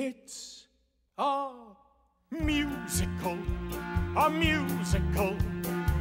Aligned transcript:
It's 0.00 0.68
a 1.18 1.50
musical, 2.30 3.36
a 4.16 4.30
musical, 4.30 5.36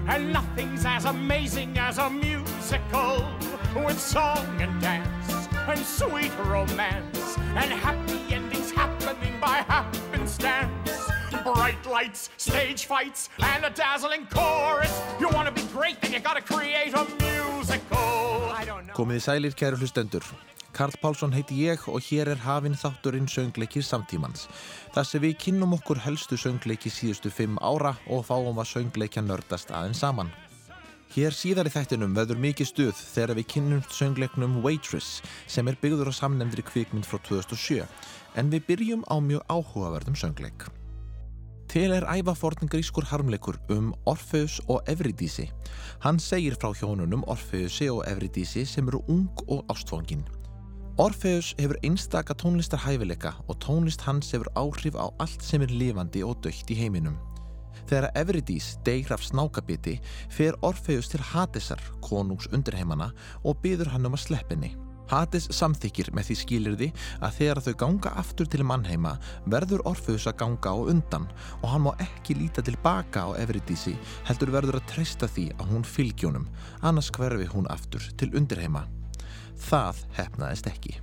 and 0.08 0.32
nothing's 0.32 0.86
as 0.86 1.06
amazing 1.06 1.80
as 1.80 1.98
a 1.98 2.08
musical 2.08 3.26
with 3.76 4.00
song 4.00 4.46
and 4.62 4.80
dance 4.80 5.48
and 5.68 5.80
sweet 5.80 6.32
romance 6.46 7.40
and 7.40 7.74
happy 7.74 8.36
endings 8.36 8.70
happening 8.70 9.40
by 9.42 9.66
happenstance. 9.68 11.10
Bright 11.44 11.84
lights, 11.88 12.30
stage 12.38 12.86
fights, 12.86 13.30
and 13.40 13.66
a 13.66 13.72
dazzling 13.72 14.28
chorus. 14.28 15.02
You 15.20 15.30
want 15.30 15.48
to 15.78 15.84
be 15.84 15.94
great, 15.94 16.02
then 16.02 16.14
you 16.14 16.20
gotta 16.20 16.42
create 16.42 16.94
a 16.94 17.06
musical. 17.22 18.52
I 18.52 18.66
don't 18.66 18.86
know. 18.88 18.96
Komið 18.96 19.18
í 19.18 19.24
sælir 19.24 19.56
kæru 19.56 19.78
hlustendur. 19.78 20.24
Karl 20.74 20.94
Pálsson 21.02 21.34
heiti 21.34 21.56
ég 21.66 21.82
og 21.90 22.02
hér 22.06 22.30
er 22.30 22.42
hafinn 22.44 22.78
þátturinn 22.78 23.30
söngleikir 23.30 23.82
samtímans. 23.82 24.46
Það 24.94 25.08
sem 25.10 25.22
við 25.24 25.38
kynnum 25.42 25.74
okkur 25.74 26.04
helstu 26.04 26.38
söngleiki 26.38 26.92
síðustu 26.94 27.32
fimm 27.34 27.58
ára 27.58 27.96
og 28.06 28.26
fáum 28.28 28.60
að 28.62 28.70
söngleikja 28.76 29.24
nördast 29.26 29.74
aðeins 29.74 30.04
saman. 30.06 30.30
Hér 31.16 31.34
síðar 31.34 31.70
í 31.70 31.74
þættinum 31.74 32.14
veður 32.14 32.38
mikið 32.44 32.70
stuð 32.70 32.98
þegar 33.00 33.38
við 33.40 33.50
kynnum 33.56 33.86
söngleiknum 33.90 34.60
Waitress 34.62 35.24
sem 35.48 35.68
er 35.68 35.80
byggður 35.82 36.12
á 36.14 36.20
samnefndri 36.20 36.66
kvikmynd 36.68 37.10
frá 37.10 37.18
2007 37.26 37.88
en 38.38 38.52
við 38.54 38.68
byrjum 38.70 39.08
á 39.10 39.18
mjög 39.18 39.48
áhugaverðum 39.50 40.20
söngleik. 40.20 40.68
Til 41.68 41.92
er 41.92 42.06
ævaforn 42.08 42.70
grískur 42.72 43.04
harmleikur 43.10 43.58
um 43.70 43.94
Orfeus 44.06 44.62
og 44.68 44.82
Evridísi. 44.88 45.50
Hann 46.00 46.20
segir 46.20 46.56
frá 46.56 46.72
hjónunum 46.72 47.26
Orfeusi 47.28 47.90
og 47.92 48.06
Evridísi 48.08 48.64
sem 48.66 48.88
eru 48.88 49.02
ung 49.08 49.28
og 49.48 49.66
ástfóngin. 49.72 50.24
Orfeus 50.98 51.54
hefur 51.60 51.76
einstaka 51.84 52.34
tónlistar 52.34 52.80
hæfileika 52.86 53.34
og 53.48 53.60
tónlist 53.60 54.02
hans 54.02 54.32
hefur 54.32 54.48
áhrif 54.56 54.96
á 54.96 55.12
allt 55.20 55.44
sem 55.44 55.62
er 55.62 55.68
lifandi 55.68 56.24
og 56.24 56.40
dögt 56.46 56.72
í 56.72 56.80
heiminum. 56.80 57.20
Þegar 57.88 58.12
Evridís 58.16 58.78
deyr 58.86 59.12
af 59.12 59.22
snákabiti 59.28 60.00
fer 60.30 60.56
Orfeus 60.62 61.12
til 61.12 61.20
Hadesar, 61.20 61.84
konungs 62.02 62.48
undirheimana, 62.48 63.12
og 63.44 63.60
byður 63.62 63.92
hann 63.92 64.06
um 64.06 64.16
að 64.16 64.24
sleppinni. 64.24 64.76
Hades 65.12 65.48
samþykir 65.56 66.12
með 66.16 66.30
því 66.30 66.38
skilirði 66.42 66.90
að 67.24 67.40
þegar 67.40 67.64
þau 67.66 67.74
ganga 67.84 68.14
aftur 68.22 68.50
til 68.52 68.66
mannheima 68.68 69.16
verður 69.48 69.86
Orfeus 69.90 70.28
að 70.30 70.40
ganga 70.44 70.74
á 70.74 70.78
undan 70.94 71.28
og 71.62 71.68
hann 71.72 71.86
má 71.88 71.92
ekki 72.04 72.38
líta 72.38 72.64
tilbaka 72.66 73.28
á 73.28 73.30
Evridísi 73.40 73.96
heldur 74.28 74.54
verður 74.56 74.80
að 74.82 74.88
treysta 74.94 75.30
því 75.32 75.50
að 75.58 75.74
hún 75.74 75.88
fylgjónum, 75.88 76.48
annars 76.82 77.12
hverfi 77.16 77.50
hún 77.54 77.70
aftur 77.74 78.04
til 78.20 78.34
undirheima. 78.36 78.86
Það 79.68 80.04
hefnaðist 80.20 80.70
ekki. 80.70 80.98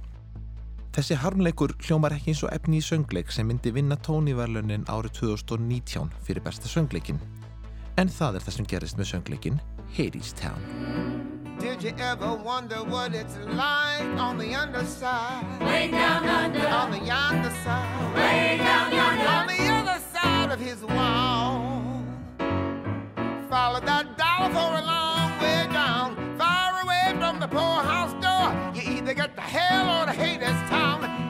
Þessi 0.95 1.17
harmleikur 1.19 1.73
hljómar 1.83 2.15
ekki 2.15 2.31
eins 2.31 2.45
og 2.47 2.53
efni 2.55 2.79
í 2.79 2.85
söngleik 2.87 3.33
sem 3.35 3.49
myndi 3.51 3.73
vinna 3.75 3.99
tóniverlunin 4.07 4.87
árið 4.87 5.19
2019 5.25 6.15
fyrir 6.23 6.47
besta 6.47 6.71
söngleikin. 6.71 7.19
En 7.99 8.11
það 8.11 8.39
er 8.39 8.47
það 8.47 8.59
sem 8.61 8.73
gerist 8.75 9.01
með 9.01 9.11
söngleikin 9.17 9.63
Hades 9.99 10.35
Town. 10.39 11.34
Did 11.59 11.83
you 11.83 11.93
ever 11.99 12.35
wonder 12.35 12.77
what 12.77 13.15
it's 13.15 13.37
like 13.47 14.03
on 14.19 14.39
the 14.39 14.55
underside? 14.55 15.61
Way 15.61 15.91
down 15.91 16.27
under. 16.27 16.67
On 16.67 16.91
the 16.91 16.99
yonder 16.99 17.51
side. 17.65 18.15
Way 18.15 18.59
down 18.59 18.93
yonder. 18.93 19.29
On 19.29 19.47
the 19.47 19.73
other 19.73 20.01
side 20.13 20.51
of 20.53 20.61
his 20.61 20.83
wall. 20.83 22.03
Follow 23.49 23.81
that 23.81 24.19
dollar 24.19 24.53
for 24.53 24.79
a 24.79 24.85
long 24.85 25.31
way 25.41 25.67
down. 25.73 26.37
Far 26.39 26.83
away 26.83 27.15
from 27.19 27.41
the 27.41 27.49
poorhouse 27.49 28.13
door. 28.23 28.53
You 28.75 28.99
either 28.99 29.15
get 29.15 29.37
the 29.37 29.43
hell 29.43 30.03
or 30.03 30.07
the 30.07 30.13
Hades 30.13 30.61
town. 30.69 31.24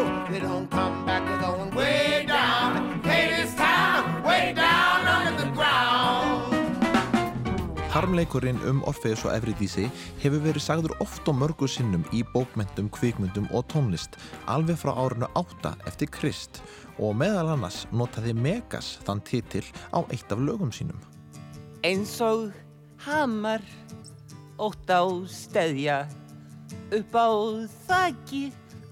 Go, 0.00 0.32
they 0.32 0.40
don't 0.40 0.68
come 0.70 1.04
back. 1.06 1.22
They're 1.26 1.38
going 1.38 1.70
way 1.74 2.24
down, 2.26 3.00
Hades 3.02 3.54
town, 3.54 4.22
way 4.22 4.52
down 4.54 5.00
under 5.16 5.34
the 5.42 5.48
ground. 5.56 6.54
Harmleikurinn 7.90 8.60
um 8.70 8.82
Orfeus 8.86 9.24
og 9.26 9.34
Evridísi 9.34 9.88
hefur 10.22 10.44
verið 10.44 10.62
sagður 10.62 10.94
oft 11.02 11.26
og 11.28 11.36
mörgu 11.40 11.68
sinnum 11.68 12.04
í 12.14 12.22
bókmyndum, 12.34 12.90
kvikmyndum 12.94 13.48
og 13.50 13.66
tónlist 13.72 14.16
alveg 14.46 14.78
frá 14.78 14.94
árinu 14.94 15.26
8 15.34 15.74
eftir 15.90 16.10
Krist 16.14 16.62
og 16.98 17.16
meðal 17.18 17.56
annars 17.56 17.82
notaði 17.90 18.36
Megas 18.36 18.94
þann 19.06 19.24
titil 19.26 19.66
á 19.90 20.06
eitt 20.06 20.30
af 20.30 20.38
lögum 20.38 20.70
sínum. 20.70 20.98
eins 21.82 22.20
og 22.20 22.52
hamar 23.06 23.62
ótt 24.60 24.90
á 24.92 25.02
steðja 25.26 26.04
upp 26.92 27.14
á 27.16 27.28
þakki 27.88 28.50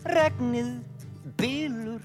regnið 0.09 0.79
bylur 1.39 2.03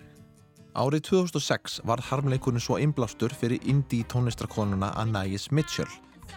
Árið 0.73 1.03
2006 1.05 1.81
var 1.85 2.01
harmleikurinn 2.01 2.61
svo 2.61 2.79
innblástur 2.81 3.33
fyrir 3.37 3.61
indie 3.69 4.05
tónlistrakonuna 4.09 4.89
Anais 4.97 5.51
Mitchell 5.53 5.89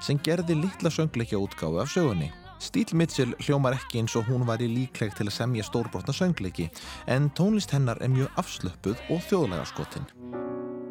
sem 0.04 0.18
gerði 0.20 0.58
litla 0.58 0.90
söngleikja 0.92 1.38
útgáfu 1.40 1.80
af 1.80 1.88
sögunni. 1.88 2.28
Stíl 2.60 2.92
Mitchell 2.92 3.32
hljómar 3.40 3.76
ekki 3.76 4.02
eins 4.02 4.16
og 4.16 4.28
hún 4.28 4.44
væri 4.48 4.68
líkleg 4.68 5.14
til 5.16 5.28
að 5.28 5.36
semja 5.38 5.64
stórbrotna 5.64 6.12
söngleiki 6.16 6.68
en 7.08 7.30
tónlist 7.36 7.72
hennar 7.72 8.00
er 8.04 8.12
mjög 8.12 8.28
afslöppuð 8.40 9.00
og 9.08 9.24
þjóðlega 9.28 9.66
skotin. 9.72 10.06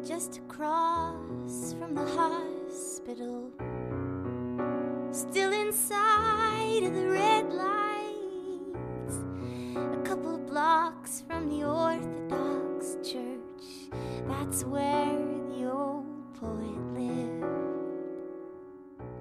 Just 0.06 0.38
across 0.42 1.74
from 1.78 1.94
the 1.94 2.06
hospital, 2.18 3.50
still 5.10 5.52
inside 5.52 6.86
of 6.86 6.94
the 6.94 7.08
red 7.10 7.52
lights, 7.52 7.72
a 7.72 7.75
blocks 10.56 11.22
from 11.28 11.50
the 11.50 11.60
Orthodox 11.66 12.96
Church. 13.04 13.64
That's 14.26 14.64
where 14.64 15.18
the 15.52 15.68
old 15.68 16.06
poet 16.40 16.80
lived. 16.96 17.44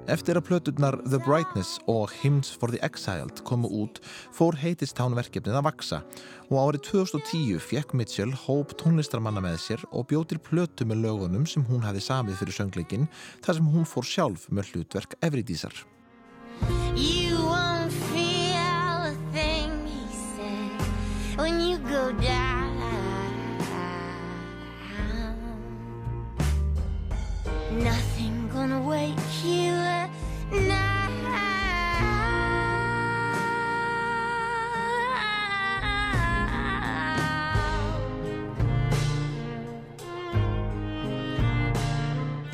Eftir 0.07 0.40
að 0.40 0.45
plöturnar 0.47 0.95
The 1.03 1.19
Brightness 1.25 1.74
og 1.91 2.13
Hymns 2.22 2.53
for 2.56 2.72
the 2.72 2.79
Exiled 2.88 3.41
komu 3.44 3.68
út 3.81 4.00
fór 4.38 4.56
Heitistán 4.62 5.18
verkefnið 5.18 5.59
að 5.59 5.68
vaksa 5.68 6.01
og 6.45 6.56
árið 6.62 6.85
2010 6.91 7.59
fekk 7.68 7.91
Mitchell 8.00 8.31
hóp 8.45 8.78
tónlistarmanna 8.79 9.44
með 9.44 9.59
sér 9.66 9.85
og 9.91 10.07
bjóð 10.13 10.29
til 10.31 10.41
plötu 10.47 10.88
með 10.88 11.03
lögunum 11.09 11.50
sem 11.50 11.68
hún 11.68 11.84
hafi 11.84 12.06
samið 12.06 12.40
fyrir 12.45 12.59
söngleikin 12.62 13.09
þar 13.44 13.59
sem 13.59 13.75
hún 13.75 13.91
fór 13.91 14.07
sjálf 14.07 14.47
með 14.47 14.72
hlutverk 14.72 15.19
Evridísar. 15.25 15.84
You 16.95 17.44
won't 17.44 17.65
Nothing 27.84 28.50
gonna 28.53 28.80
wake 28.80 29.44
you 29.44 29.75
now. 30.68 30.96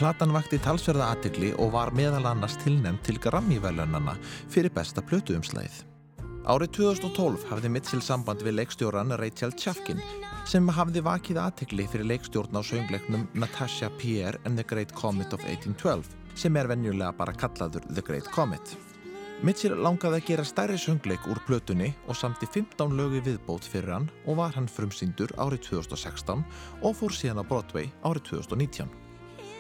Platan 0.02 0.32
vakti 0.34 0.58
talsverða 0.58 1.12
aðtegli 1.14 1.52
og 1.62 1.76
var 1.76 1.92
meðal 1.94 2.26
annars 2.26 2.56
tilnæmt 2.64 3.03
til 3.06 3.20
Grammy-velunana 3.22 4.16
fyrir 4.50 4.74
besta 4.74 5.03
plötuumslæðið. 5.06 5.84
Árið 6.50 6.74
2012 6.80 7.46
hafði 7.52 7.70
Mitchell 7.70 8.02
samband 8.02 8.42
við 8.42 8.58
leikstjóran 8.58 9.14
Rachel 9.22 9.53
Chafkin 9.53 10.02
sem 10.49 10.70
hafði 10.73 11.02
vakið 11.05 11.38
aðtegli 11.41 11.85
fyrir 11.90 12.08
leikstjórn 12.09 12.58
á 12.58 12.61
söngleiknum 12.66 13.28
Natasha 13.38 13.90
Pierre 13.99 14.40
and 14.46 14.58
the 14.58 14.66
Great 14.67 14.93
Comet 14.97 15.34
of 15.34 15.43
1812 15.46 16.08
sem 16.35 16.55
er 16.58 16.70
venjulega 16.72 17.11
bara 17.17 17.35
kallaður 17.35 17.85
The 17.91 18.02
Great 18.05 18.29
Comet. 18.34 18.73
Mitchell 19.41 19.78
langaði 19.82 20.20
að 20.20 20.28
gera 20.29 20.46
stærri 20.46 20.79
söngleik 20.82 21.28
úr 21.29 21.41
plötunni 21.47 21.91
og 22.08 22.17
samti 22.17 22.49
15 22.49 22.97
lögi 22.97 23.23
viðbót 23.26 23.66
fyrir 23.66 23.96
hann 23.96 24.09
og 24.26 24.38
var 24.41 24.53
hann 24.58 24.70
frumsýndur 24.70 25.34
árið 25.41 25.66
2016 25.72 26.44
og 26.82 26.97
fór 26.97 27.16
síðan 27.16 27.41
á 27.41 27.46
Broadway 27.46 27.90
árið 28.05 28.35
2019. 28.35 29.10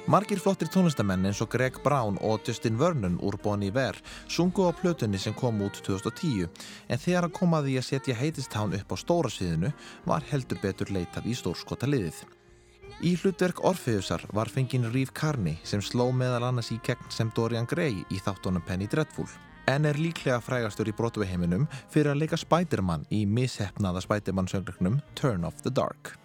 Margir 0.09 0.39
flottir 0.41 0.65
tónlistamenn 0.73 1.27
eins 1.29 1.39
og 1.43 1.51
Greg 1.53 1.75
Brown 1.83 2.15
og 2.25 2.41
Justin 2.47 2.77
Vernon 2.79 3.19
úr 3.21 3.37
Bon 3.43 3.61
Iver 3.61 3.99
sungu 4.27 4.65
á 4.65 4.73
plötunni 4.73 5.19
sem 5.21 5.33
kom 5.33 5.61
út 5.61 5.77
2010 5.85 6.47
en 6.89 6.97
þegar 6.97 7.29
að 7.29 7.67
því 7.67 7.75
að 7.77 7.85
setja 7.85 8.15
Heitistán 8.17 8.73
upp 8.73 8.91
á 8.91 8.97
stóra 8.97 9.29
sviðinu 9.29 9.71
var 10.05 10.25
heldur 10.31 10.57
betur 10.61 10.89
leitað 10.89 11.29
í 11.29 11.35
stórskota 11.37 11.85
liðið. 11.85 12.25
Í 13.01 13.13
hlutverk 13.21 13.63
Orfeusar 13.63 14.25
var 14.33 14.49
fengin 14.49 14.89
Reeve 14.91 15.13
Carney 15.13 15.59
sem 15.63 15.81
sló 15.81 16.11
meðal 16.11 16.49
annars 16.49 16.71
í 16.73 16.79
gegn 16.83 17.05
sem 17.09 17.31
Dorian 17.35 17.69
Gray 17.69 18.01
í 18.09 18.19
þáttunum 18.19 18.65
Penny 18.65 18.87
Dreadful. 18.87 19.29
en 19.67 19.85
er 19.85 19.93
líklega 19.93 20.41
frægastur 20.41 20.89
í 20.89 20.95
Broadway 20.97 21.29
heiminum 21.29 21.67
fyrir 21.93 22.11
að 22.11 22.23
leika 22.23 22.37
Spiderman 22.37 23.05
í 23.13 23.25
mishefnaða 23.29 24.01
Spiderman 24.01 24.49
söngleiknum 24.49 24.99
Turn 25.15 25.45
Off 25.45 25.61
the 25.61 25.69
Dark. 25.69 26.17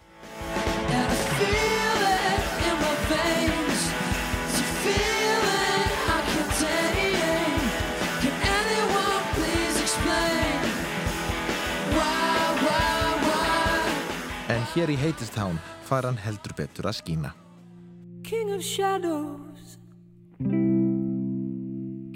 En 14.67 14.73
hér 14.75 14.89
í 14.91 14.95
Hadestown 14.99 15.55
fær 15.87 16.03
hann 16.03 16.17
heldur 16.19 16.51
betur 16.57 16.89
að 16.89 16.97
skína. 16.97 17.29
King 18.27 18.49
of 18.51 18.59
shadows, 18.61 19.77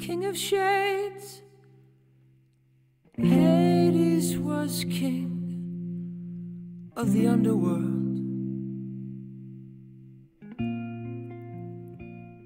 King 0.02 0.26
of 0.28 0.36
shades. 0.36 1.42
Hades 3.16 4.36
was 4.38 4.84
king 4.84 5.32
of 6.98 7.14
the 7.14 7.28
underworld. 7.28 8.20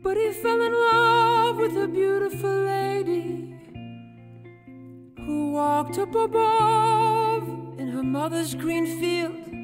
But 0.03 0.17
he 0.17 0.31
fell 0.43 0.61
in 0.61 0.73
love 0.91 1.57
with 1.57 1.75
a 1.81 1.87
beautiful 1.87 2.55
lady 2.69 3.57
who 5.25 5.53
walked 5.53 5.97
up 5.97 6.13
above 6.13 7.49
in 7.79 7.87
her 7.89 8.03
mother's 8.03 8.53
green 8.53 8.85
field. 8.99 9.54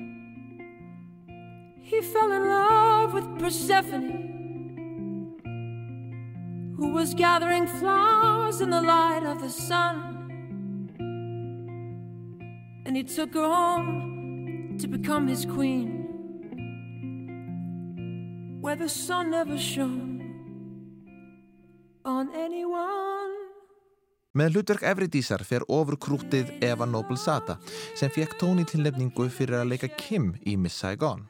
He 1.92 2.00
fell 2.00 2.32
in 2.32 2.44
love 2.48 3.14
with 3.14 3.28
Persephone, 3.38 4.12
who 6.78 6.94
was 6.94 7.14
gathering 7.14 7.68
flowers 7.68 8.62
in 8.62 8.70
the 8.70 8.82
light 8.82 9.24
of 9.26 9.42
the 9.42 9.50
sun. 9.50 9.96
And 12.86 12.96
he 12.96 13.04
took 13.04 13.34
her 13.34 13.46
home 13.46 14.78
to 14.80 14.88
become 14.88 15.28
his 15.28 15.44
queen, 15.46 16.08
where 18.62 18.78
the 18.78 18.88
sun 18.88 19.32
never 19.32 19.58
shone 19.58 20.22
on 22.06 22.30
anyone. 22.34 23.36
Með 24.32 24.56
hlutverk 24.56 24.88
Evridísar 24.88 25.44
fer 25.44 25.68
ofur 25.68 26.00
krútið 26.00 26.56
Eva 26.64 26.88
Noble 26.88 27.20
Sata 27.20 27.60
sem 28.00 28.08
fekk 28.08 28.40
tóni 28.40 28.64
tilnefningu 28.64 29.28
fyrir 29.28 29.60
að 29.60 29.74
leika 29.74 29.92
Kim 30.00 30.32
í 30.48 30.56
Miss 30.56 30.80
Saigon. 30.80 31.28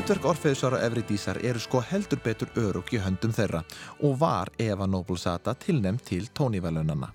Hlutverk 0.00 0.24
Orfeusar 0.24 0.72
og 0.72 0.80
Evridísar 0.80 1.36
eru 1.44 1.60
sko 1.60 1.82
heldur 1.84 2.22
betur 2.24 2.48
örug 2.56 2.88
í 2.96 2.98
höndum 3.04 3.34
þeirra 3.36 3.58
og 4.00 4.14
var 4.16 4.48
Eva 4.56 4.86
Noblesata 4.88 5.52
tilnæmt 5.52 6.06
til 6.08 6.30
tónívelunana. 6.32 7.10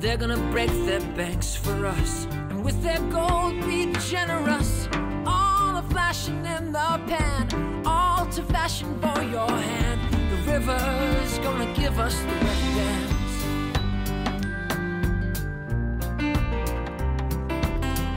They're 0.00 0.16
gonna 0.16 0.50
break 0.50 0.70
their 0.86 1.00
banks 1.16 1.56
for 1.56 1.84
us. 1.84 2.26
And 2.48 2.64
with 2.64 2.80
their 2.82 3.00
gold 3.10 3.60
be 3.66 3.92
generous. 4.08 4.75
The 5.76 5.82
flashing 5.90 6.46
in 6.46 6.72
the 6.72 6.98
pan, 7.06 7.82
all 7.84 8.24
to 8.28 8.42
fashion 8.44 8.98
for 8.98 9.22
your 9.22 9.50
hand. 9.50 10.00
The 10.30 10.38
river's 10.50 11.38
gonna 11.40 11.70
give 11.74 11.98
us 11.98 12.18
the 12.18 12.36
wedding 12.44 12.74
dance. 12.78 13.36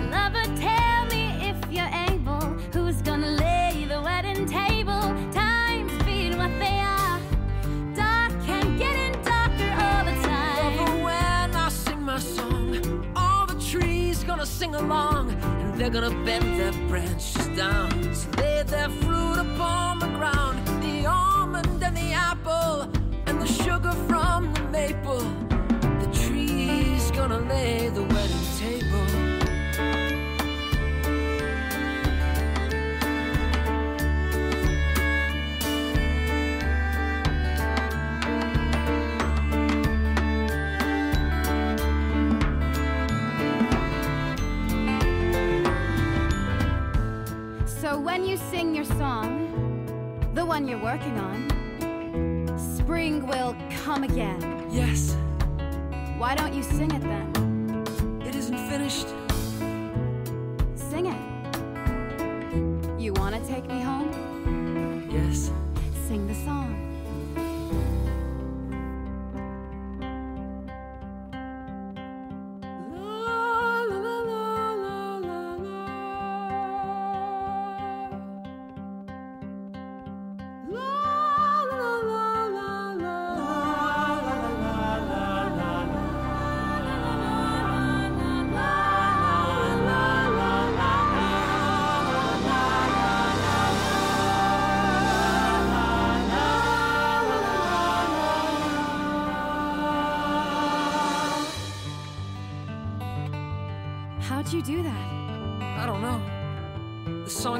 Lover, 0.10 0.46
tell 0.56 1.06
me 1.08 1.24
if 1.50 1.58
you're 1.70 1.94
able, 2.10 2.46
who's 2.72 3.02
gonna 3.02 3.32
lay 3.32 3.86
the 3.90 4.02
wedding 4.02 4.46
table? 4.46 5.14
Times 5.34 5.92
being 6.04 6.38
what 6.38 6.58
they 6.60 6.80
are, 6.80 7.20
dark 7.94 8.32
and 8.48 8.80
getting 8.80 9.22
darker 9.24 9.72
all 9.84 10.06
the 10.06 10.16
time. 10.26 10.78
Lover, 10.78 11.04
when 11.04 11.56
I 11.56 11.68
sing 11.68 12.02
my 12.04 12.20
song, 12.20 13.12
all 13.18 13.46
the 13.48 13.60
trees 13.60 14.24
gonna 14.24 14.46
sing 14.46 14.76
along, 14.76 15.32
and 15.32 15.76
they're 15.78 15.90
gonna 15.90 16.24
bend 16.24 16.58
their 16.58 16.72
branches 16.88 17.39
down, 17.60 17.90
to 17.90 18.42
lay 18.42 18.64
their 18.64 18.88
fruit 19.02 19.38
upon 19.38 20.00
the 20.00 20.08
ground. 20.18 20.66
The 20.82 21.06
almond 21.06 21.84
and 21.84 21.98
the 21.98 22.14
apple, 22.14 22.90
and 23.26 23.42
the 23.42 23.48
sugar 23.48 23.92
from 24.08 24.54
the 24.54 24.62
maple. 24.76 25.26
The 26.00 26.10
trees 26.14 27.12
gonna 27.12 27.40
lay 27.50 27.79
sing 48.60 48.76
your 48.76 48.84
song, 48.84 50.30
the 50.34 50.46
one 50.46 50.68
you're 50.68 50.84
working 50.84 51.18
on, 51.18 51.48
spring 52.76 53.26
will 53.26 53.56
come 53.86 54.04
again. 54.04 54.68
Yes, 54.70 55.16
Why 56.18 56.36
don't 56.36 56.54
you 56.54 56.62
sing 56.62 56.92
it 56.92 57.00
then? 57.00 58.22
it 58.28 58.36
isn't 58.36 58.58
finished. 58.68 59.08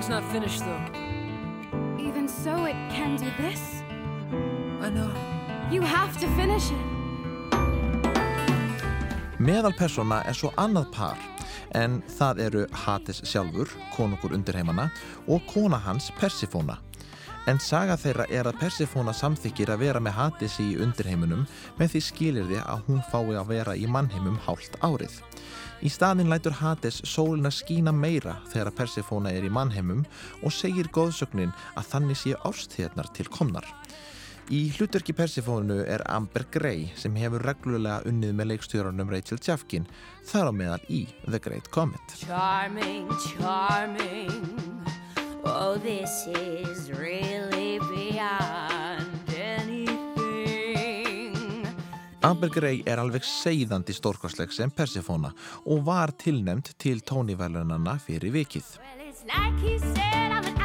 Song's 0.10 0.24
not 0.24 0.32
finished 0.32 0.66
though. 0.66 2.00
Even 2.00 2.28
so, 2.28 2.66
it 2.66 2.76
can 2.90 3.16
do 3.16 3.30
this? 3.38 3.84
I 4.82 4.90
know. 4.90 5.12
You 5.72 5.82
have 5.82 6.18
to 6.20 6.28
finish 6.36 6.72
it. 6.72 6.86
Meðalpersona 9.40 10.24
er 10.26 10.34
svo 10.34 10.50
annað 10.58 10.90
par 10.92 11.18
en 11.78 12.02
það 12.18 12.42
eru 12.48 12.66
Hades 12.74 13.22
sjálfur, 13.24 13.70
konungur 13.94 14.34
undirheimana 14.34 14.90
og 15.28 15.46
kona 15.48 15.78
hans 15.78 16.10
Persifóna. 16.18 16.80
En 17.48 17.60
saga 17.64 17.96
þeirra 17.98 18.26
er 18.30 18.50
að 18.50 18.60
Persifóna 18.60 19.14
samþykir 19.16 19.72
að 19.72 19.86
vera 19.86 20.02
með 20.04 20.18
Hades 20.18 20.58
í 20.60 20.68
undirheimunum 20.84 21.46
með 21.80 21.94
því 21.94 22.02
skilirði 22.10 22.60
að 22.66 22.84
hún 22.90 23.00
fái 23.12 23.36
að 23.40 23.54
vera 23.54 23.76
í 23.80 23.88
mannheimum 23.88 24.38
hálft 24.46 24.76
árið. 24.84 25.16
Í 25.80 25.90
staðin 25.90 26.30
lætur 26.30 26.58
Hades 26.60 27.00
sólina 27.08 27.52
skína 27.54 27.94
meira 27.96 28.36
þegar 28.52 28.76
Persifóna 28.76 29.32
er 29.32 29.48
í 29.48 29.54
mannheimum 29.54 30.04
og 30.44 30.54
segir 30.54 30.92
góðsögnin 30.92 31.56
að 31.80 31.92
þannig 31.94 32.20
sé 32.20 32.36
árstíðarnar 32.44 33.12
til 33.16 33.30
komnar. 33.32 33.68
Í 34.50 34.64
hlutverki 34.74 35.14
Persifónu 35.14 35.84
er 35.86 36.02
Amber 36.10 36.48
Gray 36.52 36.88
sem 36.98 37.14
hefur 37.22 37.44
reglulega 37.46 38.02
unnið 38.10 38.34
með 38.34 38.50
leikstjórunum 38.56 39.14
Rachel 39.14 39.38
Chafkin 39.38 39.86
þar 40.26 40.50
á 40.50 40.54
meðal 40.58 40.82
í 40.90 41.04
The 41.30 41.38
Great 41.38 41.70
Comet. 41.70 42.18
Charming, 42.26 43.14
charming. 43.30 44.99
Oh, 45.46 45.78
this 45.78 46.28
is 46.28 46.92
really 46.92 47.80
beyond 47.80 49.08
anything. 49.30 50.00
Amber 52.22 52.50
Grey 52.52 52.84
er 52.86 53.00
alveg 53.00 53.24
seiðandi 53.24 53.94
stórkostleg 53.96 54.52
sem 54.52 54.72
Persefona 54.72 55.32
og 55.66 55.86
var 55.88 56.12
tilnæmt 56.20 56.74
til 56.78 57.00
tónivelunana 57.02 57.96
fyrir 58.04 58.32
vikið. 58.36 58.78
Well, 58.78 59.08
it's 59.08 59.24
like 59.24 59.58
he 59.64 59.80
said, 59.80 60.32
I'm 60.32 60.46
an 60.46 60.59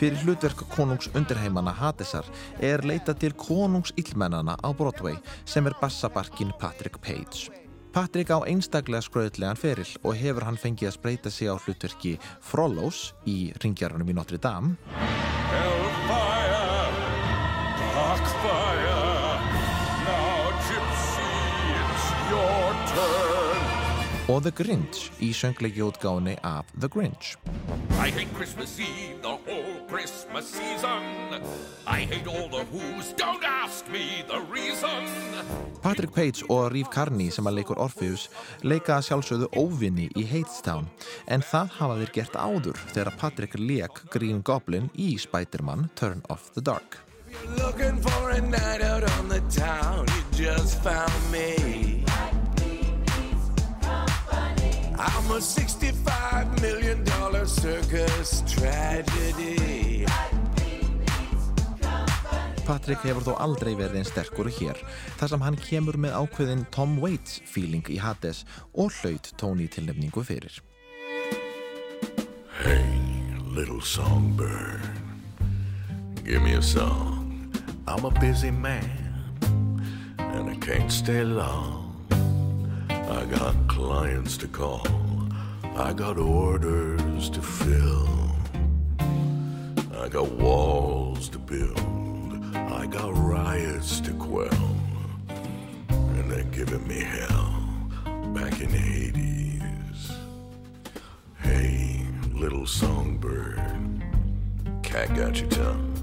Fyrir 0.00 0.16
hlutverk 0.24 0.62
konungs 0.72 1.10
undirheimana 1.12 1.74
Hadesar 1.76 2.24
er 2.64 2.80
leita 2.88 3.12
til 3.12 3.34
konungs 3.36 3.92
illmennana 4.00 4.54
á 4.56 4.68
Broadway 4.72 5.18
sem 5.44 5.66
er 5.68 5.76
bassabarkin 5.76 6.54
Patrick 6.56 6.96
Page. 7.04 7.52
Patrick 7.92 8.32
á 8.32 8.40
einstaklega 8.48 9.04
skröðlegan 9.04 9.60
feril 9.60 9.92
og 10.00 10.16
hefur 10.16 10.48
hann 10.48 10.56
fengið 10.56 10.88
að 10.88 10.96
spreita 10.96 11.28
sig 11.28 11.52
á 11.52 11.60
hlutverki 11.60 12.14
Frollos 12.40 13.10
í 13.28 13.52
ringjarunum 13.60 14.08
í 14.08 14.16
Notre 14.16 14.40
Dame 14.40 14.78
Hellfire, 15.52 16.64
Darkfire, 17.92 19.00
og 24.30 24.44
The 24.46 24.52
Grinch 24.54 25.08
í 25.18 25.32
söngleiki 25.34 25.82
útgáfinni 25.82 26.36
af 26.46 26.68
The 26.78 26.88
Grinch. 26.88 27.34
I 27.98 28.10
hate 28.14 28.30
Christmas 28.36 28.78
Eve, 28.78 29.18
the 29.22 29.34
whole 29.44 29.69
Christmas 29.90 30.46
season. 30.46 31.42
I 31.86 32.00
hate 32.00 32.26
all 32.28 32.48
the 32.48 32.64
who's, 32.70 33.12
don't 33.12 33.42
ask 33.44 33.88
me 33.90 34.22
the 34.28 34.40
reason. 34.52 35.02
Patrick 35.82 36.14
Page 36.14 36.44
og 36.48 36.72
Reeve 36.72 36.90
Carney 36.94 37.30
sem 37.34 37.46
að 37.50 37.58
leikur 37.58 37.80
Orpheus 37.82 38.28
leika 38.62 39.00
sjálfsögðu 39.02 39.48
óvinni 39.58 40.06
í 40.14 40.24
Hadestown 40.30 40.86
en 41.26 41.42
það 41.42 41.74
hafa 41.80 41.98
þeir 42.02 42.12
gert 42.20 42.38
áður 42.38 42.82
þegar 42.92 43.18
Patrick 43.18 43.58
leik 43.58 44.02
Green 44.14 44.44
Goblin 44.46 44.90
í 44.94 45.16
Spider-Man 45.18 45.88
Turn 45.98 46.22
Off 46.30 46.52
the 46.54 46.62
Dark. 46.62 47.00
Looking 47.58 47.98
for 48.02 48.30
a 48.30 48.40
night 48.40 48.82
out 48.82 49.04
on 49.18 49.28
the 49.28 49.40
town, 49.50 50.06
you 50.06 50.46
just 50.46 50.82
found 50.82 51.32
me. 51.32 51.89
I'm 55.00 55.30
a 55.30 55.40
$65 55.40 56.60
million 56.60 57.06
circus 57.46 58.44
tragedy. 58.46 60.04
Patrick 62.66 63.00
hefur 63.08 63.24
þó 63.24 63.32
aldrei 63.40 63.72
verið 63.78 64.02
einn 64.02 64.10
sterkur 64.10 64.50
hér 64.58 64.76
þar 65.16 65.32
sem 65.32 65.46
hann 65.46 65.56
kemur 65.56 65.96
með 65.96 66.18
ákveðin 66.20 66.66
Tom 66.76 66.98
Waits 67.00 67.40
feeling 67.48 67.88
í 67.88 67.96
Hades 67.96 68.44
og 68.76 68.92
hlaut 69.00 69.32
Tony 69.40 69.70
tilnefningu 69.72 70.20
fyrir. 70.20 70.60
Hey, 72.60 72.84
little 73.56 73.80
songbird, 73.80 74.84
give 76.28 76.44
me 76.44 76.60
a 76.60 76.62
song. 76.62 77.48
I'm 77.88 78.04
a 78.04 78.12
busy 78.20 78.52
man, 78.52 79.24
and 80.18 80.50
I 80.50 80.56
can't 80.60 80.92
stay 80.92 81.24
long. 81.24 81.79
I 83.10 83.24
got 83.24 83.56
clients 83.66 84.36
to 84.36 84.46
call, 84.46 84.86
I 85.76 85.92
got 85.92 86.16
orders 86.16 87.28
to 87.30 87.42
fill, 87.42 88.08
I 89.98 90.08
got 90.08 90.30
walls 90.30 91.28
to 91.30 91.38
build, 91.38 92.54
I 92.54 92.86
got 92.86 93.10
riots 93.18 94.00
to 94.02 94.12
quell, 94.12 94.76
and 95.28 96.30
they're 96.30 96.44
giving 96.44 96.86
me 96.86 97.00
hell 97.00 97.90
back 98.32 98.60
in 98.60 98.70
Hades. 98.70 100.12
Hey, 101.42 102.06
little 102.32 102.64
songbird, 102.64 103.60
cat 104.84 105.12
got 105.16 105.40
your 105.40 105.50
tongue. 105.50 105.96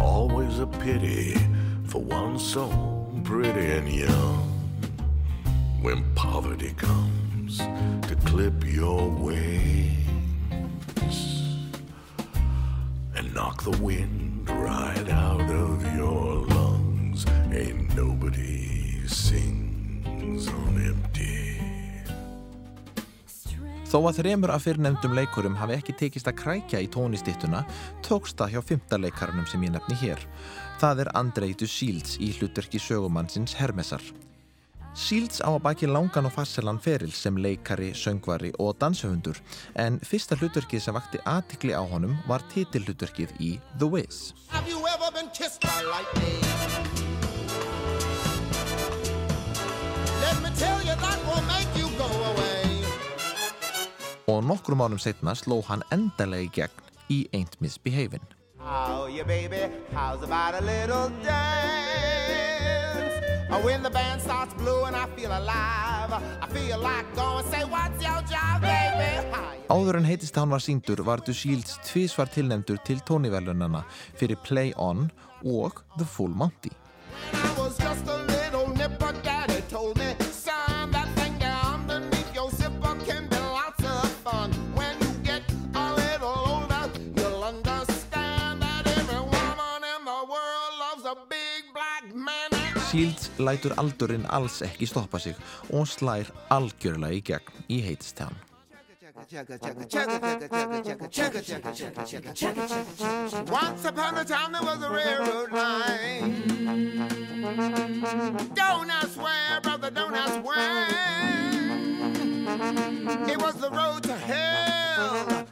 Always 0.00 0.58
a 0.58 0.66
pity 0.66 1.36
for 1.84 2.02
one 2.02 2.40
so 2.40 3.08
pretty 3.22 3.70
and 3.70 3.88
young. 3.88 4.47
When 5.80 6.02
poverty 6.14 6.74
comes 6.76 7.58
to 7.58 8.16
clip 8.26 8.64
your 8.64 9.08
wings 9.10 9.96
and 13.14 13.32
knock 13.32 13.62
the 13.62 13.78
wind 13.80 14.50
right 14.50 15.08
out 15.08 15.48
of 15.48 15.96
your 15.96 16.44
lungs, 16.50 17.24
ain't 17.54 17.94
nobody 17.94 19.06
sings 19.06 20.48
on 20.48 20.82
empty. 20.82 21.62
Þó 23.88 24.02
að 24.10 24.18
þremur 24.18 24.50
af 24.52 24.66
fyrrnefndum 24.66 25.14
leikurum 25.14 25.54
hafi 25.62 25.78
ekki 25.78 25.94
tekist 25.96 26.26
að 26.28 26.40
krækja 26.42 26.82
í 26.82 26.90
tónistittuna 26.90 27.62
tókst 28.02 28.36
það 28.36 28.56
hjá 28.56 28.64
fymta 28.74 28.98
leikarunum 28.98 29.46
sem 29.46 29.62
ég 29.62 29.78
nefni 29.78 29.96
hér. 30.02 30.26
Það 30.82 31.06
er 31.06 31.16
Andrei 31.22 31.54
Shields 31.54 32.18
í 32.18 32.34
hlutverki 32.34 32.82
sögumannsins 32.82 33.54
Hermesar. 33.62 34.02
Shields 34.98 35.38
á 35.46 35.54
að 35.54 35.60
baki 35.62 35.86
langan 35.86 36.26
og 36.26 36.32
fasselan 36.34 36.80
feril 36.82 37.12
sem 37.14 37.36
leikari, 37.38 37.92
söngvari 37.94 38.50
og 38.58 38.74
danshöfundur 38.82 39.38
en 39.78 40.00
fyrsta 40.02 40.34
hlutverkið 40.40 40.82
sem 40.82 40.96
vakti 40.96 41.20
aðtikli 41.22 41.70
á 41.70 41.82
honum 41.86 42.16
var 42.26 42.42
titillutverkið 42.50 43.36
í 43.38 43.50
The 43.78 43.86
Wiz. 43.86 44.34
Og 54.28 54.42
nokkrum 54.44 54.82
árum 54.82 54.98
setna 54.98 55.36
sló 55.38 55.60
hann 55.70 55.86
endalega 55.94 56.42
í 56.42 56.50
gegn 56.58 56.90
í 57.08 57.20
Ain't 57.32 57.54
Misbehavin'. 57.62 58.26
How 58.58 59.06
you 59.06 59.24
baby? 59.24 59.70
How's 59.94 60.22
about 60.22 60.58
a 60.58 60.60
little 60.60 61.08
dance? 61.22 62.37
When 63.48 63.82
the 63.82 63.90
band 63.90 64.20
starts 64.20 64.54
blowing, 64.54 64.94
I 64.94 65.06
feel 65.16 65.30
alive. 65.30 66.12
I 66.12 66.46
feel 66.50 66.78
like 66.78 67.06
going, 67.16 67.44
say, 67.50 67.64
what's 67.64 68.02
your 68.02 68.20
job, 68.28 68.60
baby? 68.60 69.24
Áður 69.68 69.98
en 69.98 70.04
heitist 70.08 70.36
hann 70.36 70.50
var 70.52 70.60
síndur 70.64 71.00
var 71.04 71.20
Du 71.26 71.32
Shields 71.32 71.78
tvísvar 71.84 72.28
tilnefndur 72.32 72.78
til 72.84 73.00
tónivelunana 73.08 73.82
fyrir 74.16 74.36
Play 74.44 74.72
On 74.76 75.10
og 75.44 75.82
The 75.98 76.04
Full 76.04 76.32
Monty. 76.32 76.70
I 77.32 77.60
was 77.60 77.76
just 77.78 78.06
a 78.08 78.16
little 78.28 78.68
nipper, 78.76 79.12
daddy 79.24 79.60
told 79.68 79.98
me, 79.98 80.07
Shields 92.98 93.30
lætur 93.38 93.70
aldurinn 93.78 94.24
alls 94.34 94.56
ekki 94.66 94.86
stoppa 94.90 95.20
sig 95.22 95.36
og 95.70 95.84
slær 95.86 96.26
algjörlega 96.50 97.14
í 97.14 97.20
gegn 97.28 97.68
í 97.70 97.76
Hadestown. 97.84 98.34
Once 103.54 103.84
upon 103.84 104.18
a 104.18 104.24
time 104.24 104.50
there 104.50 104.66
was 104.66 104.82
a 104.82 104.90
railroad 104.90 105.52
line. 105.52 106.32
Don't 108.58 108.90
I 108.90 109.06
swear, 109.14 109.60
brother, 109.62 109.90
don't? 109.90 110.16
It 113.30 113.38
was 113.40 113.54
the 113.60 113.70
road 113.70 114.02
to 114.02 114.16
hell. 114.16 115.47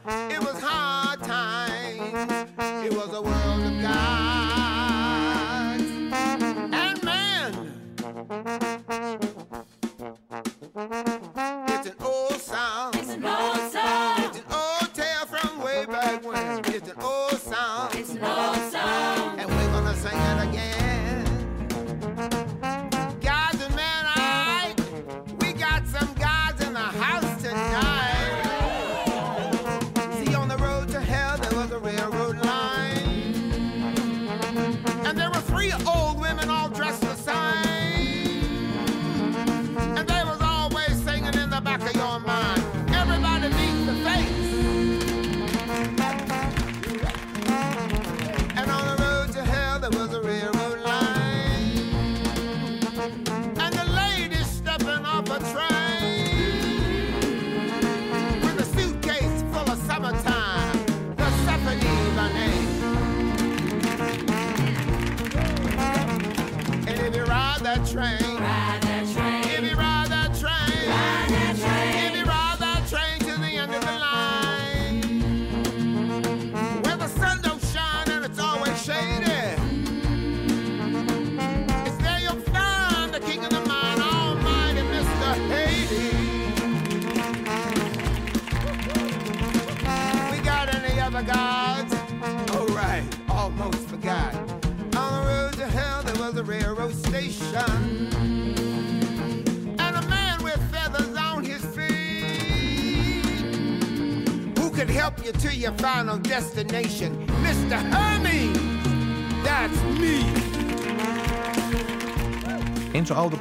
It's 10.79 11.16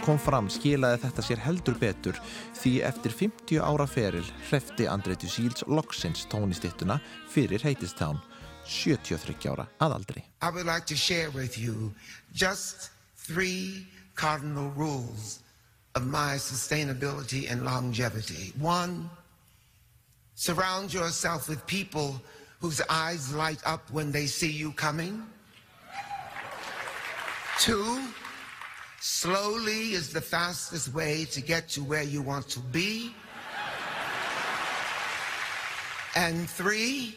kom 0.07 0.19
fram 0.23 0.47
skilaði 0.47 1.01
þetta 1.03 1.23
sér 1.27 1.41
heldur 1.43 1.77
betur 1.81 2.19
því 2.55 2.73
eftir 2.87 3.15
50 3.19 3.59
ára 3.67 3.87
feril 3.91 4.27
hrefti 4.47 4.87
Andrétu 4.87 5.27
Síls 5.27 5.65
loksins 5.67 6.23
tónistittuna 6.31 7.01
fyrir 7.33 7.65
Hadestown 7.67 8.21
73 8.71 9.51
ára 9.51 9.67
aðaldri. 9.83 10.23
I 10.43 10.51
would 10.51 10.67
like 10.67 10.87
to 10.87 10.95
share 10.95 11.31
with 11.31 11.59
you 11.59 11.91
just 12.33 12.91
three 13.17 13.87
cardinal 14.15 14.71
rules 14.77 15.41
of 15.97 16.07
my 16.07 16.39
sustainability 16.39 17.51
and 17.51 17.65
longevity. 17.65 18.53
One, 18.61 19.11
surround 20.37 20.95
yourself 20.95 21.49
with 21.49 21.67
people 21.67 22.21
whose 22.61 22.81
eyes 22.89 23.35
light 23.35 23.61
up 23.67 23.91
when 23.91 24.13
they 24.13 24.27
see 24.27 24.53
you 24.53 24.71
coming. 24.73 25.23
Two, 27.59 27.99
slowly 29.01 29.93
is 29.95 30.13
the 30.13 30.21
fastest 30.21 30.95
way 30.95 31.25
to 31.33 31.41
get 31.41 31.69
to 31.71 31.83
where 31.83 32.03
you 32.03 32.23
want 32.23 32.49
to 32.51 32.61
be. 32.61 33.13
And 36.17 36.49
three, 36.49 37.15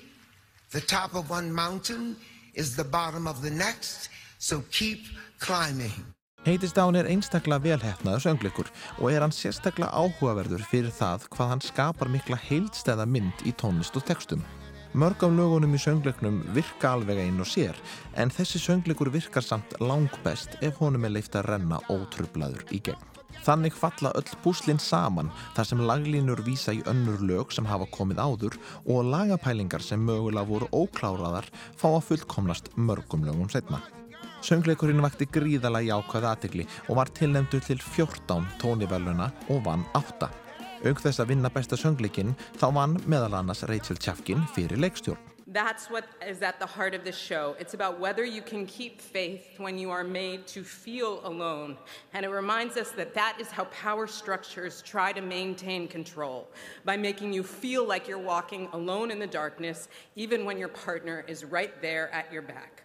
the 0.71 0.81
top 0.81 1.15
of 1.15 1.29
one 1.29 1.51
mountain 1.51 2.17
is 2.53 2.75
the 2.75 2.83
bottom 2.83 3.27
of 3.27 3.41
the 3.41 3.49
next, 3.49 4.09
so 4.39 4.61
keep 4.71 5.05
climbing. 5.39 6.13
Hadestown 6.45 6.95
er 6.95 7.07
einstaklega 7.11 7.59
velhefnaður 7.63 8.23
söngleikur 8.23 8.69
og 8.97 9.09
er 9.11 9.25
hann 9.25 9.35
sérstaklega 9.35 9.91
áhugaverður 9.91 10.63
fyrir 10.71 10.93
það 10.95 11.27
hvað 11.35 11.51
hann 11.51 11.63
skapar 11.63 12.11
mikla 12.11 12.39
heildstæða 12.39 13.07
mynd 13.11 13.43
í 13.43 13.51
tónlist 13.59 13.99
og 13.99 14.07
textum. 14.07 14.43
Mörg 14.97 15.21
af 15.21 15.29
lögunum 15.37 15.75
í 15.77 15.79
söngleiknum 15.79 16.39
virka 16.55 16.95
alveg 16.95 17.19
einn 17.21 17.37
og 17.43 17.45
sér 17.45 17.77
en 18.17 18.31
þessi 18.33 18.57
söngleikur 18.57 19.11
virkar 19.13 19.45
samt 19.45 19.75
langbest 19.77 20.55
ef 20.65 20.79
honum 20.81 21.05
er 21.05 21.13
leift 21.13 21.37
að 21.37 21.45
renna 21.51 21.77
ótrublaður 21.93 22.63
í 22.73 22.79
gegn. 22.87 23.03
Þannig 23.45 23.77
falla 23.77 24.09
öll 24.17 24.33
púslinn 24.41 24.81
saman 24.81 25.29
þar 25.53 25.69
sem 25.69 25.85
laglínur 25.85 26.41
vísa 26.41 26.73
í 26.73 26.81
önnur 26.89 27.21
lög 27.21 27.53
sem 27.53 27.69
hafa 27.69 27.85
komið 27.93 28.23
áður 28.25 28.57
og 28.87 29.05
lagapælingar 29.13 29.85
sem 29.85 30.01
mögulega 30.01 30.49
voru 30.49 30.71
ókláraðar 30.73 31.51
fá 31.77 31.87
að 31.91 32.07
fullkomnast 32.09 32.73
mörgum 32.73 33.29
lögum 33.29 33.53
setna. 33.53 33.83
Söngleikurinn 34.41 35.05
vakti 35.05 35.29
gríðalega 35.29 35.93
jákvæða 35.93 36.33
aðtegli 36.33 36.65
og 36.87 36.97
var 36.97 37.13
tilnefndur 37.13 37.61
til 37.61 37.77
14 37.77 38.53
tóniveluna 38.57 39.29
og 39.53 39.67
vann 39.69 39.85
8. 39.93 40.33
Auk 40.87 41.01
þess 41.03 41.19
að 41.19 41.33
vinna 41.33 41.49
besta 41.51 41.75
söngleikinn 41.75 42.37
þá 42.55 42.69
vann 42.71 42.93
meðal 43.03 43.33
annars 43.41 43.65
Rachel 43.67 43.97
Chafkin 43.99 44.45
fyrir 44.55 44.79
leikstjórn. 44.79 45.19
That's 45.51 45.89
what 45.89 46.05
is 46.25 46.41
at 46.41 46.59
the 46.59 46.65
heart 46.65 46.93
of 46.93 47.03
this 47.03 47.17
show. 47.17 47.55
It's 47.59 47.73
about 47.73 47.99
whether 47.99 48.23
you 48.23 48.41
can 48.41 48.65
keep 48.65 49.01
faith 49.01 49.57
when 49.57 49.77
you 49.77 49.89
are 49.89 50.05
made 50.05 50.47
to 50.47 50.63
feel 50.63 51.19
alone. 51.25 51.75
And 52.13 52.23
it 52.23 52.29
reminds 52.29 52.77
us 52.77 52.91
that 52.91 53.13
that 53.15 53.35
is 53.41 53.47
how 53.47 53.65
power 53.65 54.07
structures 54.07 54.81
try 54.83 55.11
to 55.11 55.21
maintain 55.21 55.87
control 55.87 56.47
by 56.85 56.95
making 56.95 57.33
you 57.33 57.43
feel 57.43 57.85
like 57.85 58.07
you're 58.07 58.19
walking 58.19 58.69
alone 58.71 59.11
in 59.11 59.19
the 59.19 59.27
darkness, 59.27 59.89
even 60.15 60.45
when 60.45 60.57
your 60.57 60.69
partner 60.69 61.25
is 61.27 61.43
right 61.43 61.81
there 61.81 62.13
at 62.13 62.31
your 62.31 62.43
back. 62.43 62.83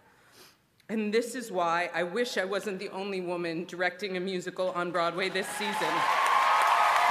And 0.89 1.13
this 1.13 1.35
is 1.35 1.51
why 1.51 1.91
I 1.93 2.03
wish 2.03 2.37
I 2.37 2.45
wasn't 2.45 2.79
the 2.79 2.89
only 2.89 3.21
woman 3.21 3.65
directing 3.65 4.17
a 4.17 4.19
musical 4.19 4.71
on 4.71 4.91
Broadway 4.91 5.29
this 5.29 5.47
season. 5.49 5.93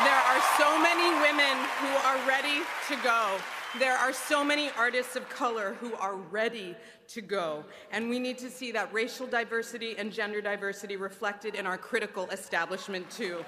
There 0.04 0.12
are 0.12 0.42
so 0.58 0.78
many 0.82 1.08
women 1.20 1.56
who 1.80 1.88
are 2.06 2.28
ready 2.28 2.60
to 2.88 2.96
go. 3.02 3.38
There 3.78 3.96
are 3.96 4.12
so 4.12 4.44
many 4.44 4.70
artists 4.76 5.16
of 5.16 5.26
color 5.30 5.74
who 5.80 5.94
are 5.94 6.14
ready 6.14 6.76
to 7.08 7.22
go. 7.22 7.64
And 7.90 8.10
we 8.10 8.18
need 8.18 8.36
to 8.38 8.50
see 8.50 8.70
that 8.72 8.92
racial 8.92 9.26
diversity 9.26 9.96
and 9.96 10.12
gender 10.12 10.42
diversity 10.42 10.96
reflected 10.96 11.54
in 11.54 11.66
our 11.66 11.78
critical 11.78 12.28
establishment, 12.30 13.10
too. 13.10 13.44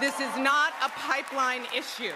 This 0.00 0.18
is 0.18 0.36
not 0.36 0.72
a 0.84 0.88
pipeline 0.90 1.62
issue. 1.76 2.12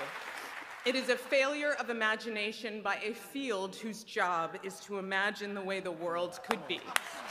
It 0.84 0.96
is 0.96 1.08
a 1.08 1.16
failure 1.16 1.74
of 1.80 1.88
imagination 1.88 2.82
by 2.82 2.96
a 2.96 3.14
field 3.14 3.76
whose 3.76 4.04
job 4.04 4.58
is 4.62 4.80
to 4.80 4.98
imagine 4.98 5.54
the 5.54 5.62
way 5.62 5.80
the 5.80 5.92
world 5.92 6.40
could 6.46 6.66
be. 6.66 6.80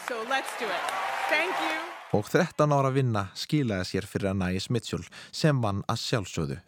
So 0.07 0.25
let's 0.29 0.57
do 0.57 0.65
it. 0.65 0.81
Thank 1.29 1.53
you. 1.59 1.92
Og 2.13 2.27
13 2.29 2.69
ára 2.69 2.91
vinna 2.93 3.23
skilaði 3.33 3.87
sér 3.89 4.05
fyrir 4.05 4.29
Anais 4.29 4.67
Mitchell 4.69 5.01
sem 5.33 5.57
vann 5.63 5.81
að 5.89 6.03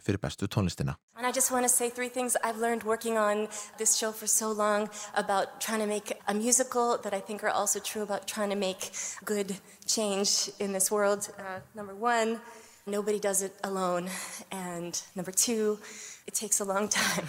fyrir 0.02 0.18
bestu 0.18 0.48
tónlistina. 0.48 0.96
And 1.16 1.24
I 1.24 1.30
just 1.30 1.52
want 1.52 1.64
to 1.64 1.68
say 1.68 1.88
three 1.88 2.08
things 2.08 2.36
I've 2.42 2.58
learned 2.58 2.82
working 2.82 3.16
on 3.16 3.48
this 3.78 3.96
show 3.96 4.10
for 4.12 4.26
so 4.26 4.50
long 4.50 4.90
about 5.14 5.60
trying 5.60 5.80
to 5.80 5.86
make 5.86 6.12
a 6.26 6.34
musical 6.34 6.98
that 6.98 7.14
I 7.14 7.20
think 7.20 7.44
are 7.44 7.54
also 7.54 7.78
true 7.78 8.02
about 8.02 8.26
trying 8.26 8.50
to 8.50 8.56
make 8.56 8.90
good 9.24 9.54
change 9.86 10.50
in 10.58 10.72
this 10.72 10.90
world. 10.90 11.28
Uh, 11.38 11.60
number 11.74 11.94
one, 11.94 12.40
nobody 12.86 13.20
does 13.20 13.42
it 13.42 13.52
alone. 13.62 14.10
And 14.50 15.00
number 15.14 15.32
two, 15.32 15.78
it 16.26 16.34
takes 16.34 16.60
a 16.60 16.64
long 16.64 16.88
time. 17.02 17.26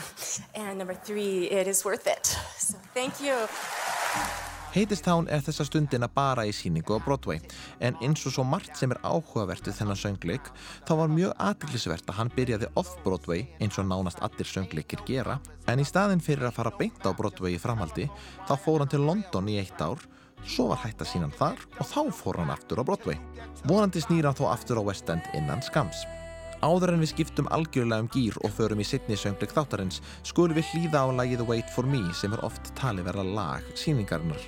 And 0.56 0.80
number 0.80 0.95
three, 0.95 1.51
it 1.51 1.67
is 1.67 1.86
worth 1.86 2.08
it. 2.08 2.25
So 2.58 2.77
thank 2.93 3.21
you. 3.21 3.47
Hadestown 4.78 5.26
er 5.34 5.42
þessa 5.42 5.66
stundina 5.66 6.06
bara 6.13 6.44
í 6.46 6.52
síningu 6.54 6.94
á 6.94 7.02
Broadway 7.02 7.40
en 7.82 7.96
eins 8.06 8.22
og 8.30 8.36
svo 8.36 8.44
margt 8.46 8.76
sem 8.78 8.92
er 8.94 9.00
áhugavert 9.02 9.66
við 9.66 9.74
þennan 9.80 9.98
söngleik 9.98 10.52
þá 10.86 10.92
var 11.00 11.10
mjög 11.10 11.32
aðtillisvert 11.48 12.12
að 12.12 12.18
hann 12.20 12.30
byrjaði 12.36 12.70
off-Broadway 12.78 13.48
eins 13.58 13.80
og 13.82 13.88
nánast 13.90 14.22
allir 14.28 14.46
söngleikir 14.46 15.02
gera 15.08 15.40
en 15.66 15.82
í 15.82 15.88
staðin 15.88 16.22
fyrir 16.22 16.52
að 16.52 16.60
fara 16.60 16.76
beint 16.78 17.02
á 17.02 17.10
Broadway 17.10 17.56
í 17.56 17.63
framhaldi 17.63 18.06
þá 18.46 18.54
fór 18.54 18.84
hann 18.84 18.94
til 18.94 19.02
London 19.02 19.50
í 19.50 19.58
eitt 19.63 19.82
ár 19.82 20.06
svo 20.46 20.70
var 20.70 20.84
hægt 20.84 21.02
að 21.02 21.10
sína 21.16 21.26
hann 21.26 21.38
þar 21.42 21.66
og 21.80 21.92
þá 21.96 22.02
fór 22.22 22.42
hann 22.44 22.54
aftur 22.54 22.86
á 22.86 22.86
Broadway. 22.86 23.18
Vonandi 23.66 24.06
snýra 24.06 24.30
hann 24.30 24.38
þó 24.38 24.52
aftur 24.52 24.78
á 24.78 24.86
West 24.86 25.10
End 25.10 25.26
innan 25.34 25.66
skams. 25.66 26.06
Áður 26.65 26.96
en 26.96 27.04
við 27.04 27.12
skiptum 27.12 27.50
algjörlega 27.54 28.02
um 28.02 28.10
gýr 28.10 28.38
og 28.41 28.54
förum 28.56 28.80
í 28.82 28.86
sittni 28.88 29.17
söngleik 29.20 29.54
þáttarins 29.54 30.02
skulum 30.26 30.58
við 30.58 30.72
hlýða 30.72 31.04
á 31.06 31.08
lagið 31.20 31.43
Wait 31.46 31.70
For 31.76 31.86
Me 31.86 32.02
sem 32.17 32.34
er 32.34 32.41
oft 32.46 32.72
talið 32.80 33.12
vera 33.12 33.26
lag 33.26 33.67
síningarinnar. 33.78 34.41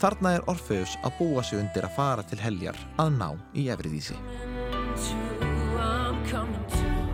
Þarna 0.00 0.34
er 0.36 0.44
Orfeus 0.52 0.98
að 1.04 1.16
búa 1.18 1.44
sig 1.44 1.60
undir 1.60 1.88
að 1.88 1.96
fara 1.96 2.24
til 2.28 2.40
heljar 2.40 2.76
að 3.00 3.16
ná 3.16 3.28
í 3.56 3.68
efriðísi. 3.72 4.16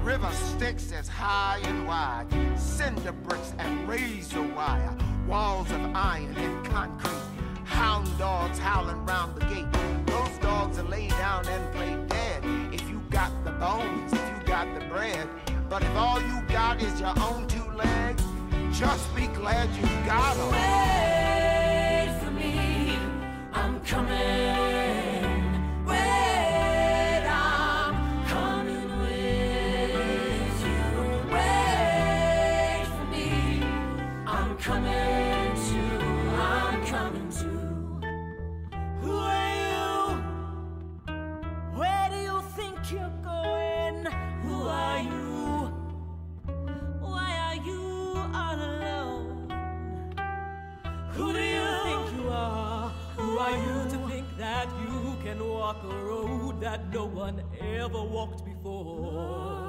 River 0.06 0.30
Styx 0.32 0.92
as 0.92 1.08
high 1.08 1.58
and 1.64 1.86
wide, 1.86 2.30
cinder 2.56 3.12
bricks 3.12 3.52
and 3.58 3.88
razor 3.88 4.42
wire, 4.54 4.94
walls 5.26 5.70
of 5.72 5.82
iron 5.94 6.34
and 6.36 6.64
concrete, 6.64 7.26
hound 7.64 8.06
dogs 8.16 8.58
howling 8.58 9.04
round 9.04 9.34
the 9.34 9.44
gate. 9.46 9.66
Those 10.06 10.38
dogs 10.38 10.78
are 10.78 10.88
lay 10.88 11.08
down 11.08 11.46
and 11.48 11.74
play 11.74 12.05
bones, 13.58 14.12
if 14.12 14.20
you 14.20 14.46
got 14.46 14.66
the 14.78 14.84
bread, 14.86 15.28
but 15.68 15.82
if 15.82 15.96
all 15.96 16.20
you 16.20 16.40
got 16.48 16.82
is 16.82 17.00
your 17.00 17.14
own 17.20 17.46
two 17.46 17.64
legs, 17.72 18.22
just 18.72 19.14
be 19.14 19.26
glad 19.28 19.68
you 19.76 19.86
got 20.04 20.36
'em. 20.36 20.50
Wait 20.52 22.20
for 22.22 22.30
me, 22.30 22.98
I'm 23.52 23.80
coming. 23.80 24.65
Can 55.36 55.48
walk 55.48 55.82
a 55.84 56.04
road 56.04 56.60
that 56.60 56.92
no 56.92 57.04
one 57.06 57.42
ever 57.60 58.02
walked 58.02 58.44
before? 58.44 59.65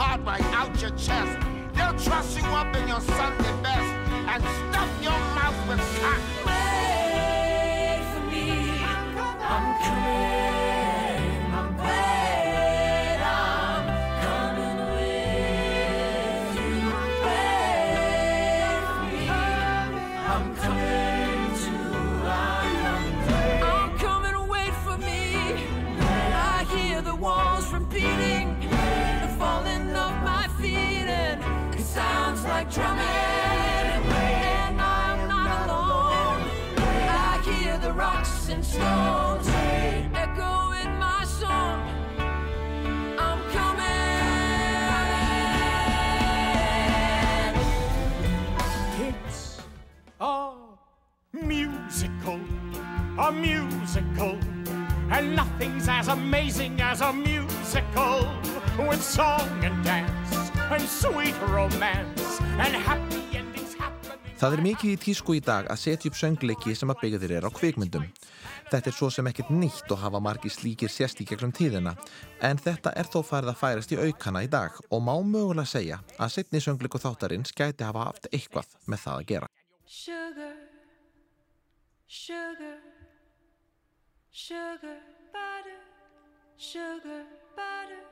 Heart 0.00 0.24
right 0.24 0.54
out 0.54 0.80
your 0.80 0.90
chest. 0.92 1.39
Amazing 56.10 56.80
as 56.80 57.00
a 57.02 57.12
musical 57.12 58.26
with 58.78 59.02
song 59.02 59.48
and 59.62 59.84
dance 59.84 60.50
and 60.70 60.82
sweet 60.82 61.34
romance 61.48 62.40
and 62.58 62.74
happy 62.74 63.22
endings 63.38 63.74
happening. 63.78 64.34
Það 64.40 64.56
er 64.56 64.62
mikið 64.64 64.90
í 64.90 64.96
tísku 65.04 65.36
í 65.38 65.42
dag 65.44 65.68
að 65.70 65.78
setja 65.78 66.10
upp 66.10 66.18
söngleiki 66.18 66.74
sem 66.74 66.90
að 66.90 66.98
byggja 67.04 67.20
þér 67.22 67.34
er 67.36 67.46
á 67.46 67.50
kvikmyndum. 67.54 68.08
Þetta 68.72 68.90
er 68.90 68.96
svo 68.96 69.10
sem 69.14 69.28
ekkert 69.30 69.52
nýtt 69.54 69.92
og 69.94 70.00
hafa 70.02 70.22
margir 70.22 70.50
slíkir 70.54 70.90
sérst 70.90 71.22
í 71.22 71.26
gegnum 71.30 71.52
tíðina 71.54 71.94
en 72.42 72.58
þetta 72.58 72.94
er 72.98 73.06
þó 73.12 73.20
farið 73.26 73.52
að 73.52 73.60
færast 73.62 73.94
í 73.94 74.00
aukana 74.00 74.42
í 74.42 74.50
dag 74.50 74.80
og 74.90 75.04
má 75.06 75.14
mögulega 75.14 75.70
segja 75.70 76.00
að 76.18 76.34
setni 76.38 76.62
söngleiku 76.64 76.98
þáttarins 77.02 77.54
gæti 77.54 77.86
hafa 77.86 78.08
haft 78.08 78.26
eitthvað 78.32 78.74
með 78.90 79.04
það 79.04 79.22
að 79.22 79.30
gera. 79.30 79.52
Sugar, 79.86 80.58
sugar, 82.08 82.76
sugar, 84.30 85.00
butter, 85.34 85.89
sugar, 86.62 87.24
butter, 87.56 88.02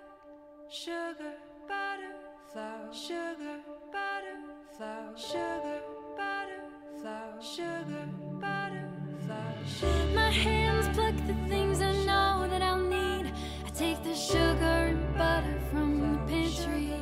sugar, 0.71 1.35
butter, 1.69 2.15
flour, 2.51 2.91
sugar, 2.95 3.61
butter, 3.93 4.39
flour, 4.75 5.13
sugar, 5.19 5.83
butter, 6.17 6.63
flour, 6.99 7.43
sugar, 7.43 8.09
butter, 8.41 8.89
flour. 9.27 10.15
My 10.15 10.31
hands 10.31 10.89
pluck 10.97 11.15
the 11.27 11.35
things 11.47 11.83
I 11.83 11.93
know 12.07 12.49
that 12.49 12.63
I'll 12.63 12.79
need. 12.79 13.31
I 13.67 13.71
take 13.75 14.03
the 14.03 14.15
sugar 14.15 14.95
and 14.95 15.19
butter 15.19 15.61
from 15.71 16.01
the 16.01 16.19
pantry. 16.21 16.95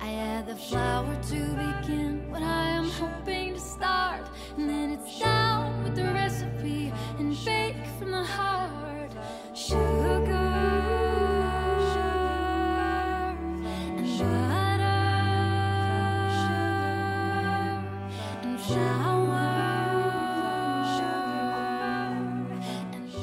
I 0.00 0.10
add 0.14 0.46
the 0.46 0.56
flour 0.56 1.14
to 1.22 1.36
begin 1.36 2.30
what 2.30 2.42
I 2.42 2.70
am 2.70 2.88
hoping 2.88 3.54
to 3.54 3.60
start. 3.60 4.26
And 4.56 4.70
then 4.70 4.92
it's 4.92 5.20
down 5.20 5.84
with 5.84 5.96
the 5.96 6.04
recipe 6.04 6.94
and 7.18 7.36
bake 7.44 7.76
from 7.98 8.12
the 8.12 8.24
heart. 8.24 9.12
Sugar 9.52 10.29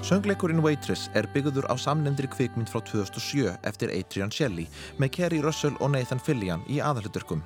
Söngleikurinn 0.08 0.62
Waitress 0.64 1.10
er 1.20 1.26
byggður 1.34 1.66
á 1.68 1.76
samnefndri 1.76 2.30
kvikmynd 2.32 2.70
frá 2.72 2.80
2007 2.80 3.58
eftir 3.68 3.92
Adrian 3.92 4.32
Shelley 4.32 4.64
með 5.04 5.10
Kerry 5.18 5.42
Russell 5.44 5.76
og 5.84 5.92
Nathan 5.92 6.22
Fillion 6.24 6.64
í 6.72 6.78
aðalhuturkum. 6.80 7.42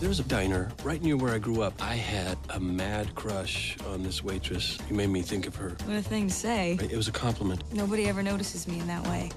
There 0.00 0.08
was 0.08 0.20
a 0.20 0.24
diner 0.24 0.70
right 0.88 1.02
near 1.04 1.18
where 1.20 1.36
I 1.36 1.38
grew 1.38 1.60
up. 1.60 1.74
I 1.84 2.00
had 2.00 2.38
a 2.48 2.60
mad 2.60 3.12
crush 3.14 3.76
on 3.92 4.02
this 4.02 4.24
waitress. 4.24 4.78
You 4.88 4.96
made 4.96 5.12
me 5.12 5.20
think 5.20 5.46
of 5.46 5.54
her. 5.56 5.76
What 5.84 5.98
a 5.98 6.02
thing 6.02 6.28
to 6.28 6.34
say. 6.34 6.78
It 6.80 6.96
was 6.96 7.08
a 7.08 7.12
compliment. 7.12 7.60
Nobody 7.74 8.08
ever 8.08 8.22
notices 8.22 8.66
me 8.66 8.80
in 8.80 8.86
that 8.88 9.04
way. 9.12 9.28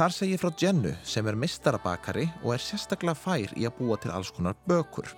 Þar 0.00 0.16
segir 0.16 0.40
frá 0.40 0.48
Jennu 0.56 0.96
sem 1.04 1.28
er 1.28 1.36
mistarabakari 1.36 2.24
og 2.40 2.56
er 2.56 2.64
sérstaklega 2.64 3.20
fær 3.20 3.52
í 3.52 3.68
að 3.68 3.76
búa 3.82 4.00
til 4.00 4.16
alls 4.16 4.32
konar 4.32 4.56
bökur. 4.64 5.12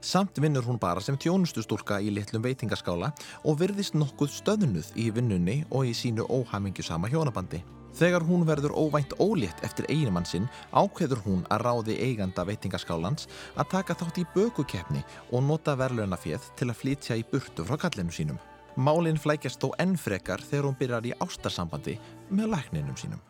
Samt 0.00 0.38
vinnur 0.38 0.64
hún 0.66 0.78
bara 0.78 1.00
sem 1.00 1.16
tjónustustúlka 1.18 1.98
í 2.04 2.12
litlum 2.14 2.44
veitingaskála 2.44 3.12
og 3.44 3.58
virðist 3.60 3.96
nokkuð 3.96 4.34
stöðnuð 4.34 4.92
í 5.00 5.08
vinnunni 5.14 5.62
og 5.70 5.88
í 5.88 5.94
sínu 5.96 6.26
óhamingjusama 6.28 7.10
hjónabandi. 7.10 7.62
Þegar 7.96 8.26
hún 8.28 8.44
verður 8.44 8.74
óvænt 8.76 9.14
ólétt 9.16 9.62
eftir 9.64 9.86
einimann 9.88 10.26
sinn 10.28 10.50
ákveður 10.76 11.22
hún 11.24 11.46
að 11.48 11.62
ráði 11.64 11.96
eiganda 12.04 12.44
veitingaskálans 12.44 13.24
að 13.56 13.70
taka 13.72 13.96
þátt 13.96 14.20
í 14.20 14.26
bökukeppni 14.34 15.00
og 15.32 15.46
nota 15.46 15.76
verðlaunaféð 15.80 16.50
til 16.60 16.68
að 16.68 16.78
flytja 16.82 17.16
í 17.16 17.24
burtu 17.30 17.64
frá 17.64 17.80
kallinu 17.86 18.12
sínum. 18.12 18.42
Málinn 18.76 19.16
flækjast 19.16 19.62
þó 19.62 19.72
enn 19.80 19.96
frekar 19.96 20.44
þegar 20.44 20.68
hún 20.68 20.76
byrjar 20.76 21.08
í 21.08 21.16
ástarsambandi 21.24 21.96
með 22.28 22.52
lækninum 22.52 23.00
sínum. 23.00 23.24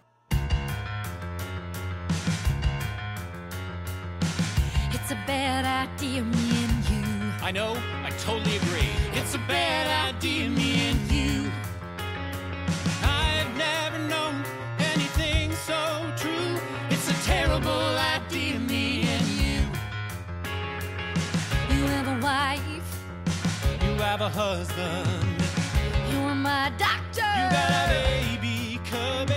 It's 5.09 5.13
a 5.13 5.25
bad 5.25 5.65
idea, 5.65 6.25
me 6.25 6.65
and 6.65 6.91
you. 6.91 7.33
I 7.41 7.53
know, 7.53 7.77
I 8.03 8.11
totally 8.19 8.57
agree. 8.57 8.91
It's 9.13 9.37
a 9.37 9.39
bad 9.47 9.87
idea, 10.13 10.49
me 10.51 10.89
and 10.89 11.01
you. 11.13 11.49
I've 13.05 13.57
never 13.57 14.01
known 14.01 14.43
anything 14.81 15.53
so 15.53 16.13
true. 16.17 16.59
It's 16.91 17.09
a 17.09 17.15
terrible 17.25 17.71
idea, 18.17 18.59
me 18.59 19.03
and 19.03 19.27
you. 19.39 19.61
You 21.77 21.85
have 21.87 22.09
a 22.09 22.21
wife, 22.21 22.99
You 23.85 23.93
have 24.03 24.23
a 24.23 24.29
husband, 24.29 25.07
you're 26.11 26.35
my 26.35 26.73
doctor. 26.79 27.31
you 27.39 27.51
got 27.53 27.71
a 27.71 28.39
baby 28.41 28.81
coming. 28.91 29.36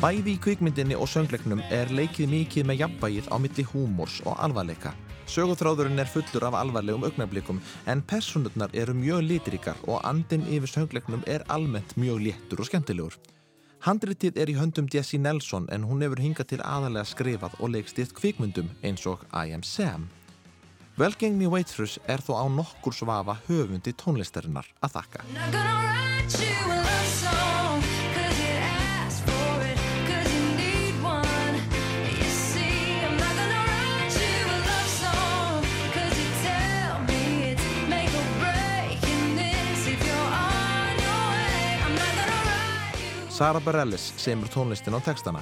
Bæði 0.00 0.32
í 0.32 0.38
kvikmyndinni 0.40 0.96
og 0.96 1.10
söngleiknum 1.12 1.58
er 1.76 1.90
leikið 1.92 2.30
mikið 2.32 2.64
með 2.70 2.78
jafnvægið 2.80 3.26
á 3.28 3.36
milli 3.36 3.64
húmors 3.68 4.14
og 4.24 4.38
alvarleika. 4.40 4.94
Sögutráðurinn 5.28 6.00
er 6.00 6.08
fullur 6.08 6.46
af 6.48 6.56
alvarlegum 6.56 7.04
augnablikum 7.04 7.60
en 7.84 8.00
personurnar 8.08 8.72
eru 8.72 8.94
mjög 8.96 9.20
litrikar 9.26 9.76
og 9.84 10.00
andin 10.08 10.46
yfir 10.48 10.72
söngleiknum 10.72 11.20
er 11.28 11.44
almennt 11.52 11.92
mjög 12.00 12.16
léttur 12.24 12.64
og 12.64 12.70
skemmtilegur. 12.70 13.18
Handritið 13.84 14.40
er 14.40 14.48
í 14.48 14.56
höndum 14.56 14.88
Jessie 14.88 15.20
Nelson 15.20 15.68
en 15.68 15.84
hún 15.84 16.00
hefur 16.00 16.24
hingað 16.24 16.48
til 16.54 16.64
aðalega 16.64 17.04
skrifað 17.04 17.60
og 17.60 17.76
leikstýrt 17.76 18.16
kvikmyndum 18.16 18.72
eins 18.80 19.04
og 19.04 19.20
I 19.36 19.52
Am 19.52 19.60
Sam. 19.60 20.08
Velgengni 20.96 21.44
Waitress 21.44 22.00
er 22.08 22.24
þó 22.24 22.40
á 22.40 22.48
nokkur 22.48 22.96
svafa 22.96 23.36
höfundi 23.52 23.92
tónlistarinnar 23.92 24.64
að 24.80 24.96
þakka. 24.96 25.20
Sara 43.40 43.60
Bareilles 43.60 44.12
semur 44.20 44.48
tónlistin 44.52 44.92
á 44.92 45.00
textana. 45.00 45.40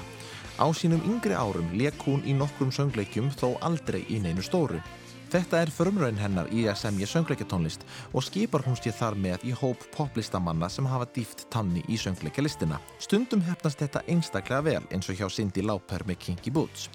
Á 0.55 0.71
sínum 0.71 1.01
yngri 1.03 1.35
árum 1.35 1.67
leik 1.75 1.99
hún 2.07 2.21
í 2.23 2.31
nokkrum 2.31 2.69
söngleikjum 2.71 3.27
þó 3.35 3.57
aldrei 3.59 4.05
í 4.07 4.21
neinu 4.23 4.39
stóru. 4.39 4.79
Þetta 5.27 5.59
er 5.59 5.67
förmraun 5.67 6.15
hennar 6.15 6.47
í 6.47 6.63
að 6.71 6.79
semja 6.79 7.09
söngleikjatónlist 7.11 7.83
og 8.15 8.23
skipar 8.23 8.63
hún 8.63 8.79
sér 8.79 8.95
þar 8.95 9.19
með 9.19 9.43
í 9.43 9.51
hóp 9.51 9.83
poplistamanna 9.91 10.69
sem 10.71 10.87
hafa 10.87 11.09
dýft 11.11 11.43
tanni 11.51 11.83
í 11.91 11.97
söngleikjalistina. 11.99 12.79
Stundum 13.03 13.43
hefnast 13.43 13.83
þetta 13.83 14.05
einstaklega 14.07 14.61
vel 14.69 14.87
eins 14.95 15.11
og 15.11 15.19
hjá 15.19 15.27
Cindy 15.27 15.65
Lauper 15.67 16.07
með 16.07 16.21
Kinky 16.23 16.55
Boots. 16.55 16.87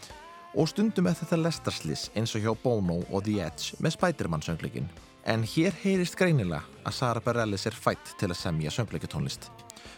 Og 0.57 0.73
stundum 0.73 1.11
er 1.13 1.21
þetta 1.21 1.37
lestarslis 1.43 2.07
eins 2.17 2.33
og 2.33 2.47
hjá 2.47 2.57
Bono 2.65 3.03
og 3.11 3.29
The 3.29 3.43
Edge 3.45 3.77
með 3.77 3.99
Spiderman 3.99 4.49
söngleikin. 4.49 4.89
En 5.29 5.45
hér 5.45 5.77
heyrist 5.85 6.17
greinilega 6.17 6.65
að 6.81 6.97
Sara 6.97 7.21
Bareilles 7.21 7.69
er 7.69 7.77
fætt 7.77 8.17
til 8.17 8.33
að 8.33 8.41
semja 8.41 8.73
söngleikjatónlist. 8.73 9.53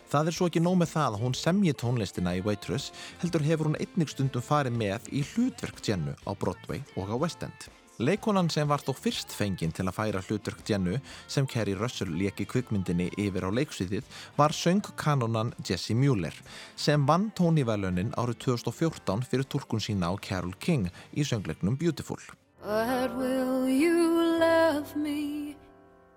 Það 0.06 0.28
er 0.30 0.36
svo 0.36 0.46
ekki 0.46 0.62
nóg 0.62 0.76
með 0.78 0.92
það 0.92 1.16
að 1.16 1.22
hún 1.24 1.34
semji 1.34 1.72
tónlistina 1.74 2.36
í 2.38 2.42
Waitress, 2.46 2.92
heldur 3.22 3.42
hefur 3.42 3.70
hún 3.70 3.80
einnig 3.80 4.12
stundum 4.12 4.44
farið 4.44 4.76
með 4.78 5.08
í 5.10 5.24
hlutverk 5.32 5.82
Jennu 5.82 6.14
á 6.22 6.30
Broadway 6.38 6.84
og 6.94 7.10
á 7.10 7.16
West 7.18 7.42
End. 7.42 7.66
Leikonan 7.98 8.50
sem 8.52 8.68
var 8.68 8.82
þó 8.84 8.92
fyrst 8.92 9.32
fenginn 9.32 9.72
til 9.74 9.86
að 9.88 9.96
færa 9.96 10.20
hlutverk 10.20 10.60
Jennu 10.68 10.98
sem 11.32 11.46
Kerry 11.48 11.74
Russell 11.74 12.12
leki 12.12 12.44
kvikmyndinni 12.46 13.08
yfir 13.16 13.48
á 13.48 13.50
leiksviðið 13.56 14.04
var 14.36 14.52
söngkanonan 14.54 15.54
Jessie 15.64 15.96
Mueller 15.96 16.36
sem 16.76 17.08
vann 17.08 17.30
tónivælunin 17.34 18.12
árið 18.20 18.42
2014 18.50 19.24
fyrir 19.26 19.48
tólkun 19.48 19.80
sína 19.80 20.12
á 20.12 20.14
Carole 20.20 20.60
King 20.60 20.90
í 21.16 21.24
söngleiknum 21.24 21.80
Beautiful. 21.80 22.20
But 22.62 23.16
will 23.16 23.66
you 23.66 24.38
love 24.38 24.94
me 24.94 25.56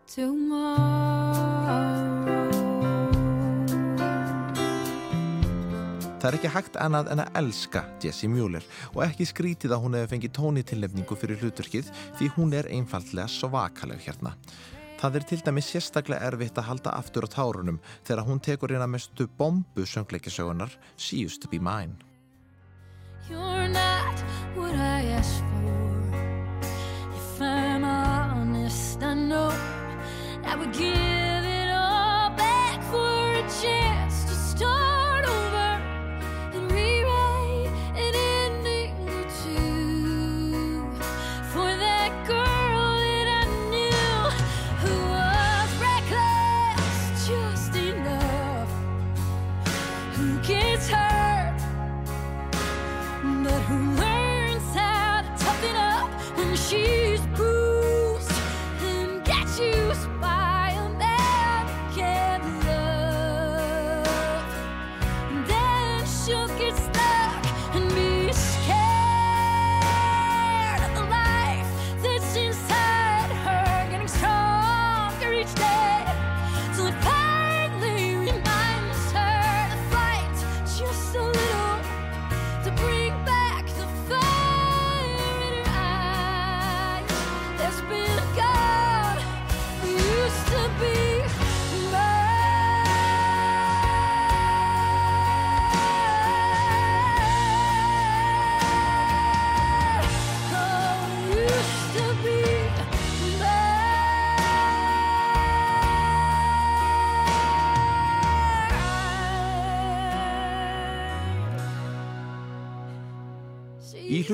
tomorrow? 0.05 0.48
Það 6.19 6.27
er 6.27 6.35
ekki 6.35 6.49
hægt 6.51 6.77
annað 6.83 7.09
en 7.13 7.21
að 7.23 7.37
elska 7.39 7.81
Jessie 8.03 8.27
Mueller 8.27 8.65
og 8.89 9.05
ekki 9.05 9.23
skrítið 9.29 9.71
að 9.71 9.85
hún 9.85 9.93
hefur 9.95 10.09
fengið 10.11 10.33
tónitilnefningu 10.35 11.15
fyrir 11.15 11.39
hlutverkið 11.39 11.91
því 12.19 12.27
hún 12.35 12.51
er 12.59 12.67
einfaldlega 12.67 13.31
svakaleg 13.31 14.03
hérna. 14.03 14.33
Það 14.99 15.15
er 15.15 15.27
til 15.29 15.39
dæmis 15.45 15.69
sérstaklega 15.71 16.27
erfitt 16.27 16.59
að 16.59 16.67
halda 16.73 16.97
aftur 16.99 17.23
á 17.23 17.29
tárunum 17.31 17.79
þegar 18.03 18.25
hún 18.27 18.43
tekur 18.43 18.75
eina 18.75 18.89
mestu 18.91 19.29
bombu 19.39 19.87
söngleikisögunar 19.87 20.75
She 20.97 21.23
Used 21.23 21.39
To 21.45 21.47
Be 21.47 21.55
Mine. 21.63 21.95
You're 23.31 23.71
not 23.71 24.19
what 24.59 24.75
I 24.75 25.07
asked 25.15 25.47
for. 25.63 26.19
If 27.15 27.41
I'm 27.41 27.85
honest, 27.85 29.01
I 29.01 29.13
know 29.13 29.53
I 30.43 30.57
would 30.57 30.73
give 30.73 31.28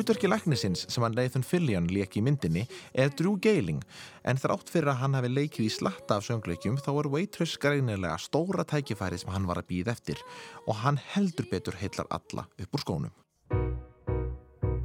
hlutverki 0.06 0.30
læknisins 0.30 0.84
sem 0.86 1.02
hann 1.02 1.16
Nathan 1.18 1.42
Fillion 1.42 1.88
leik 1.90 2.14
í 2.14 2.22
myndinni 2.22 2.68
er 2.94 3.10
Drew 3.18 3.40
Geiling 3.42 3.80
en 4.22 4.38
þrátt 4.38 4.70
fyrir 4.70 4.92
að 4.92 5.00
hann 5.00 5.16
hafi 5.18 5.32
leikið 5.32 5.66
í 5.66 5.70
slatta 5.74 6.20
af 6.20 6.26
söngleikjum 6.28 6.76
þá 6.78 6.90
er 6.92 7.08
Waitress 7.10 7.56
greinilega 7.58 8.20
stóra 8.22 8.62
tækifæri 8.70 9.18
sem 9.18 9.32
hann 9.34 9.48
var 9.50 9.58
að 9.58 9.72
býða 9.72 9.96
eftir 9.96 10.20
og 10.68 10.78
hann 10.84 11.00
heldur 11.16 11.48
betur 11.50 11.74
heillar 11.80 12.06
alla 12.14 12.46
upp 12.46 12.78
úr 12.78 12.84
skónum. 12.84 13.16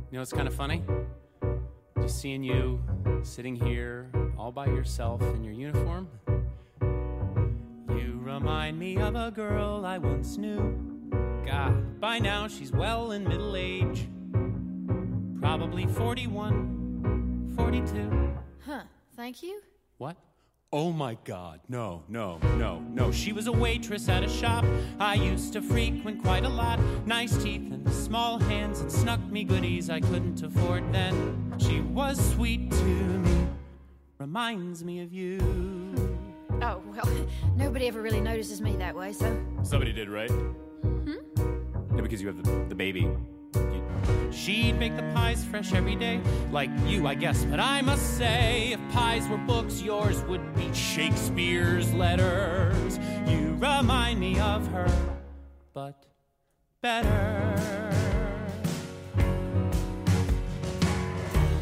You 0.08 0.16
know, 0.16 0.22
it's 0.22 0.32
kind 0.32 0.48
of 0.48 0.54
funny. 0.54 0.80
Just 2.00 2.18
seeing 2.22 2.42
you 2.42 2.80
sitting 3.22 3.54
here 3.54 4.08
all 4.38 4.52
by 4.52 4.68
yourself 4.72 5.20
in 5.34 5.44
your 5.44 5.52
uniform. 5.52 6.08
You 7.90 8.16
remind 8.24 8.78
me 8.78 8.96
of 8.96 9.16
a 9.16 9.30
girl 9.30 9.84
I 9.84 9.98
once 9.98 10.38
knew. 10.38 10.64
God, 11.44 12.00
by 12.00 12.18
now 12.18 12.48
she's 12.48 12.72
well 12.72 13.12
in 13.12 13.28
middle 13.28 13.54
age. 13.54 14.08
Probably 15.50 15.84
41, 15.84 17.54
42. 17.56 18.36
Huh, 18.64 18.82
thank 19.16 19.42
you. 19.42 19.60
What? 19.98 20.16
Oh 20.72 20.92
my 20.92 21.18
god, 21.24 21.58
no, 21.68 22.04
no, 22.08 22.38
no, 22.56 22.78
no. 22.78 23.10
She 23.10 23.32
was 23.32 23.48
a 23.48 23.52
waitress 23.52 24.08
at 24.08 24.22
a 24.22 24.28
shop 24.28 24.64
I 25.00 25.14
used 25.14 25.52
to 25.54 25.60
frequent 25.60 26.22
quite 26.22 26.44
a 26.44 26.48
lot. 26.48 26.78
Nice 27.04 27.36
teeth 27.42 27.72
and 27.72 27.92
small 27.92 28.38
hands 28.38 28.78
and 28.78 28.92
snuck 28.92 29.20
me 29.22 29.42
goodies 29.42 29.90
I 29.90 29.98
couldn't 29.98 30.40
afford 30.40 30.92
then. 30.92 31.52
She 31.58 31.80
was 31.80 32.20
sweet 32.34 32.70
to 32.70 32.84
me, 32.84 33.48
reminds 34.18 34.84
me 34.84 35.00
of 35.00 35.12
you. 35.12 35.40
Oh, 36.62 36.80
well, 36.86 37.26
nobody 37.56 37.88
ever 37.88 38.00
really 38.00 38.20
notices 38.20 38.60
me 38.60 38.76
that 38.76 38.94
way, 38.94 39.12
so. 39.12 39.36
Somebody 39.64 39.92
did, 39.92 40.08
right? 40.08 40.30
Hmm? 40.30 41.16
No, 41.90 42.02
because 42.04 42.22
you 42.22 42.28
have 42.28 42.40
the, 42.40 42.66
the 42.68 42.76
baby. 42.76 43.10
She'd 44.32 44.78
make 44.78 44.96
the 44.96 45.02
pies 45.14 45.44
fresh 45.44 45.72
every 45.74 45.96
day, 45.96 46.20
like 46.50 46.70
you, 46.86 47.06
I 47.06 47.14
guess. 47.14 47.44
But 47.44 47.60
I 47.60 47.82
must 47.82 48.16
say, 48.16 48.72
if 48.72 48.80
pies 48.92 49.28
were 49.28 49.36
books, 49.36 49.82
yours 49.82 50.22
would 50.22 50.54
be 50.54 50.72
Shakespeare's 50.72 51.92
letters. 51.92 52.98
You 53.26 53.56
remind 53.58 54.18
me 54.20 54.38
of 54.40 54.66
her, 54.68 54.90
but 55.74 56.06
better. 56.80 57.90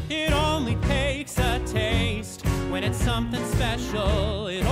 It 0.09 0.31
only 0.31 0.75
takes 0.87 1.37
a 1.37 1.59
taste 1.65 2.45
when 2.69 2.83
it's 2.83 2.97
something 2.97 3.43
special. 3.45 4.47
It 4.47 4.65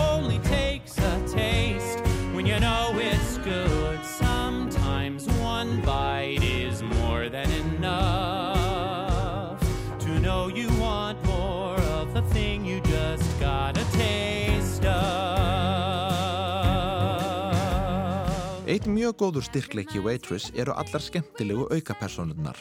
mjög 19.07 19.19
góður 19.21 19.45
styrkleiki 19.47 20.01
Waitress 20.03 20.49
eru 20.59 20.73
allar 20.75 20.99
skemmtilegu 20.99 21.67
aukapersonurnar. 21.71 22.57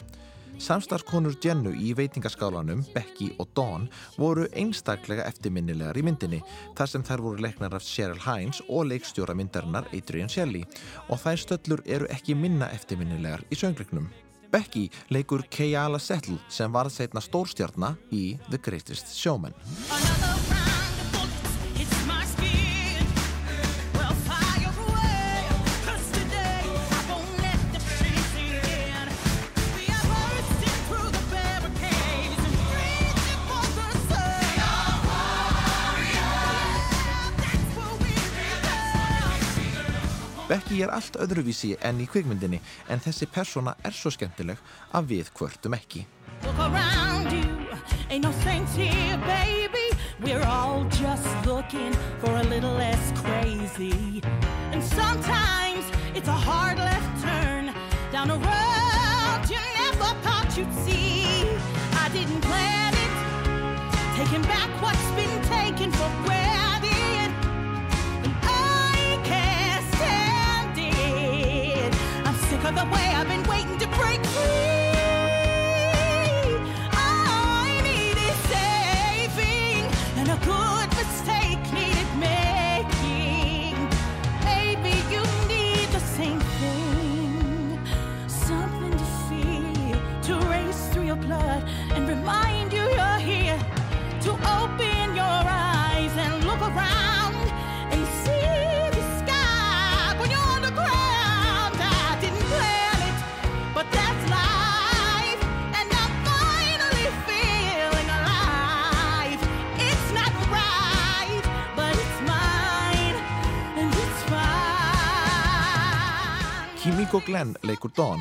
Samstarfskonur 0.63 1.35
Jennu 1.43 1.73
í 1.75 1.91
veitingaskálanum, 1.97 2.85
Becky 2.93 3.33
og 3.37 3.49
Dawn, 3.57 3.89
voru 4.17 4.45
einstaklega 4.55 5.25
eftirminnilegar 5.27 5.99
í 5.99 6.05
myndinni, 6.07 6.39
þar 6.77 6.91
sem 6.93 7.03
þær 7.03 7.23
voru 7.25 7.43
leiknar 7.43 7.75
af 7.75 7.83
Cheryl 7.83 8.21
Hines 8.23 8.61
og 8.69 8.87
leikstjóra 8.87 9.35
myndarinnar 9.35 9.89
Adrian 9.91 10.31
Shelley 10.31 10.63
og 11.09 11.19
þær 11.25 11.43
stöllur 11.43 11.83
eru 11.83 12.07
ekki 12.15 12.37
minna 12.37 12.71
eftirminnilegar 12.77 13.43
í 13.51 13.59
söngleiknum. 13.59 14.07
Becky 14.47 14.87
leikur 15.11 15.43
Kayala 15.51 15.99
Settle 15.99 16.39
sem 16.47 16.71
var 16.71 16.87
setna 16.87 17.19
stórstjarna 17.19 17.97
í 18.15 18.37
The 18.47 18.61
Greatest 18.63 19.11
Showman. 19.19 19.57
Becky 40.47 40.79
er 40.85 40.93
allt 40.95 41.17
öðruvísi 41.19 41.73
enn 41.83 41.99
í 41.99 42.07
kvikmyndinni 42.07 42.61
en 42.87 43.03
þessi 43.03 43.27
persóna 43.27 43.75
er 43.83 43.95
svo 43.95 44.13
skemmtileg 44.15 44.61
að 44.95 45.11
við 45.11 45.33
kvörtum 45.35 45.75
ekki. 45.75 46.05
Look 46.45 46.59
around 46.59 47.33
you, 47.33 47.43
ain't 48.09 48.23
no 48.23 48.31
saints 48.43 48.75
here, 48.75 49.17
of 72.67 72.75
the 72.75 72.85
way 72.93 73.13
I've 73.15 73.27
been 73.29 73.46
Kimiko 117.07 117.25
Glenn 117.25 117.55
leikur 117.63 117.91
Dawn. 117.95 118.19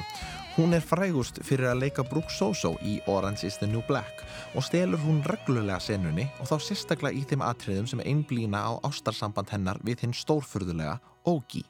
Hún 0.57 0.75
er 0.77 0.85
frægust 0.85 1.41
fyrir 1.43 1.73
að 1.73 1.81
leika 1.81 2.05
Brooke 2.07 2.31
Soso 2.31 2.77
í 2.87 3.01
Orange 3.11 3.49
is 3.49 3.57
the 3.59 3.67
New 3.67 3.83
Black 3.89 4.23
og 4.55 4.63
stelur 4.63 5.03
hún 5.03 5.19
reglulega 5.27 5.81
senunni 5.83 6.29
og 6.39 6.47
þá 6.47 6.55
sérstaklega 6.69 7.19
í 7.19 7.25
þeim 7.27 7.43
atriðum 7.43 7.89
sem 7.91 8.05
einblína 8.07 8.63
á 8.63 8.73
ástarsamband 8.87 9.51
hennar 9.51 9.83
við 9.83 10.07
hinn 10.07 10.15
stórfurðulega 10.15 11.01
Ógi. 11.27 11.65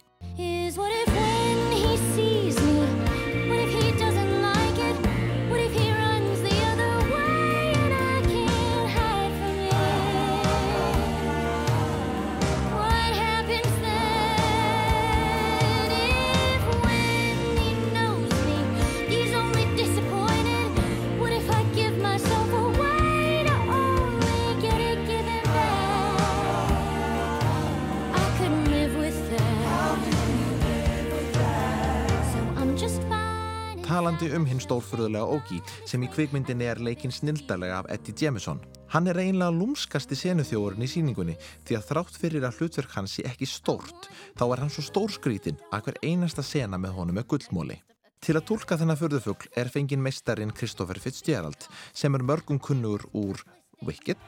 Talandi 33.96 34.27
um 34.37 34.44
hinn 34.44 34.58
stórfurðulega 34.60 35.25
Ógi 35.25 35.62
sem 35.88 36.02
í 36.04 36.08
kvikmyndinni 36.12 36.66
er 36.68 36.77
leikinn 36.85 37.14
snildalega 37.14 37.79
af 37.79 37.87
Eddie 37.94 38.12
Jemison. 38.21 38.58
Hann 38.92 39.08
er 39.08 39.16
eiginlega 39.16 39.54
lúmskasti 39.56 40.18
senuþjóðurinn 40.21 40.85
í 40.85 40.88
síningunni 40.90 41.37
því 41.64 41.79
að 41.79 41.87
þrátt 41.88 42.18
fyrir 42.21 42.44
að 42.44 42.58
hlutverk 42.58 42.92
hans 42.92 43.14
sé 43.16 43.25
ekki 43.25 43.48
stórt 43.48 44.10
þá 44.37 44.44
er 44.50 44.60
hann 44.60 44.73
svo 44.75 44.85
stórskrítinn 44.85 45.56
að 45.73 45.87
hver 45.87 46.00
einasta 46.04 46.44
sena 46.44 46.77
með 46.77 46.92
honum 46.98 47.23
er 47.23 47.25
gullmóli. 47.31 47.79
Til 48.21 48.37
að 48.37 48.44
tólka 48.50 48.77
þennan 48.77 49.00
furðufugl 49.00 49.48
er 49.56 49.73
fenginn 49.73 50.04
meistarinn 50.04 50.52
Christopher 50.52 51.00
Fitzgerald 51.00 51.64
sem 51.96 52.12
er 52.12 52.27
mörgum 52.27 52.60
kunnugur 52.60 53.08
úr 53.16 53.40
Wicked, 53.81 54.21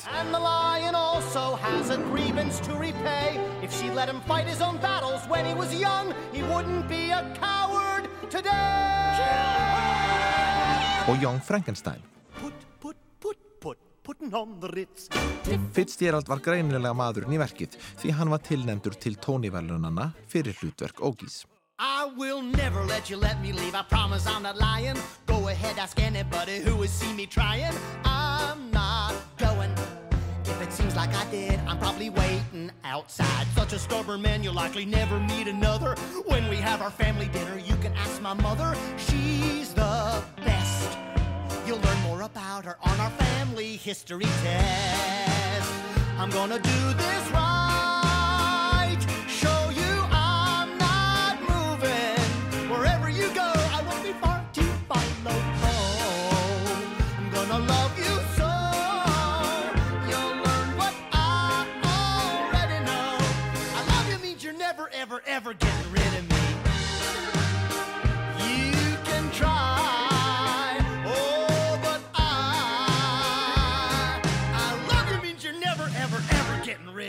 today. 8.31 9.58
Og 11.09 11.23
Young 11.23 11.41
Frankenstein. 11.41 12.03
Putting 14.09 14.35
on 14.35 14.61
the 14.61 14.69
Ritz. 14.69 15.11
Fitzgerald 15.77 16.29
var 16.33 16.41
greinilega 16.41 16.95
maðurinn 16.97 17.35
í 17.37 17.39
verkið 17.43 17.75
því 18.01 18.13
hann 18.17 18.31
var 18.33 18.41
tilnefndur 18.41 18.95
til 18.97 19.19
tónivelunana 19.21 20.07
fyrir 20.33 20.57
hlutverk 20.63 21.03
Ógís. 21.05 21.43
I 21.79 22.09
will 22.17 22.41
never 22.41 22.87
let 22.87 23.11
you 23.11 23.19
let 23.21 23.37
me 23.43 23.53
leave. 23.53 23.75
I 23.75 23.83
promise 23.83 24.27
I'm 24.27 24.43
not 24.43 24.57
lying. 24.57 24.97
Go 25.27 25.49
ahead, 25.49 25.77
ask 25.79 26.01
anybody 26.01 26.57
who 26.65 26.81
has 26.81 26.91
seen 26.91 27.17
me 27.17 27.27
trying. 27.27 27.75
I'm 28.07 28.71
not 28.73 29.13
going. 29.37 29.73
If 30.47 30.63
it 30.63 30.73
seems 30.73 30.97
like 30.97 31.15
I 31.15 31.25
did, 31.31 31.61
I'm 31.69 31.79
probably 31.79 32.09
waiting 32.09 32.71
outside. 32.85 33.47
Such 33.55 33.75
a 33.75 33.79
stubborn 33.79 34.23
man, 34.23 34.43
you'll 34.43 34.55
likely 34.55 34.87
never 34.87 35.21
meet 35.21 35.49
another. 35.49 35.95
When 36.25 36.49
we 36.49 36.57
have 36.57 36.81
our 36.81 36.91
family 36.91 37.29
dinner, 37.29 37.59
you 37.59 37.77
can 37.77 37.93
ask 37.93 38.23
my 38.23 38.33
mother. 38.33 38.75
She's 38.97 39.75
the 39.75 40.23
best. 40.47 40.68
You'll 41.69 41.77
learn 41.81 42.01
more 42.01 42.23
about 42.23 42.65
her 42.65 42.79
on 42.83 42.99
our 42.99 43.11
family 43.11 43.77
history 43.77 44.25
test. 44.25 45.71
I'm 46.17 46.31
gonna 46.31 46.59
do 46.59 46.95
this 46.95 47.31
right. 47.31 47.58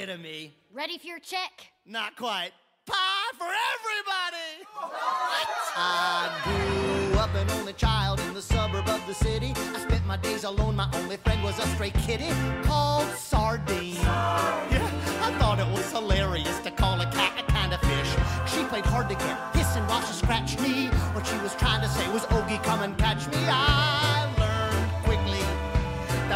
Rid 0.09 0.15
of 0.15 0.21
me. 0.21 0.53
Ready 0.73 0.97
for 0.97 1.07
your 1.07 1.19
check? 1.19 1.71
Not 1.85 2.15
quite. 2.15 2.51
Pie 2.85 3.31
for 3.37 3.45
everybody! 3.45 4.65
What? 4.73 5.47
I 5.75 6.31
grew 6.43 7.19
up 7.19 7.33
an 7.35 7.49
only 7.59 7.73
child 7.73 8.19
in 8.21 8.33
the 8.33 8.41
suburb 8.41 8.87
of 8.89 9.05
the 9.05 9.13
city. 9.13 9.53
I 9.55 9.79
spent 9.79 10.05
my 10.07 10.17
days 10.17 10.43
alone. 10.43 10.75
My 10.75 10.89
only 10.95 11.17
friend 11.17 11.43
was 11.43 11.59
a 11.59 11.67
stray 11.67 11.91
kitty 11.91 12.29
called 12.63 13.07
Sardine. 13.09 13.95
Yeah, 13.95 14.89
I 15.21 15.35
thought 15.37 15.59
it 15.59 15.67
was 15.67 15.91
hilarious 15.91 16.59
to 16.59 16.71
call 16.71 16.99
a 17.01 17.05
cat 17.11 17.33
a 17.37 17.51
kind 17.51 17.73
of 17.73 17.79
fish. 17.81 18.11
She 18.51 18.63
played 18.65 18.85
hard 18.85 19.09
to 19.09 19.15
get, 19.15 19.55
hissing 19.55 19.83
while 19.83 20.01
she 20.01 20.13
scratched 20.13 20.59
me. 20.61 20.87
What 21.13 21.27
she 21.27 21.37
was 21.37 21.53
trying 21.55 21.81
to 21.81 21.89
say 21.89 22.09
was, 22.11 22.25
Ogie, 22.27 22.61
come 22.63 22.81
and 22.81 22.97
catch 22.97 23.27
me. 23.27 23.37
I 23.37 24.18
learned 24.18 24.18
quickly 24.18 24.18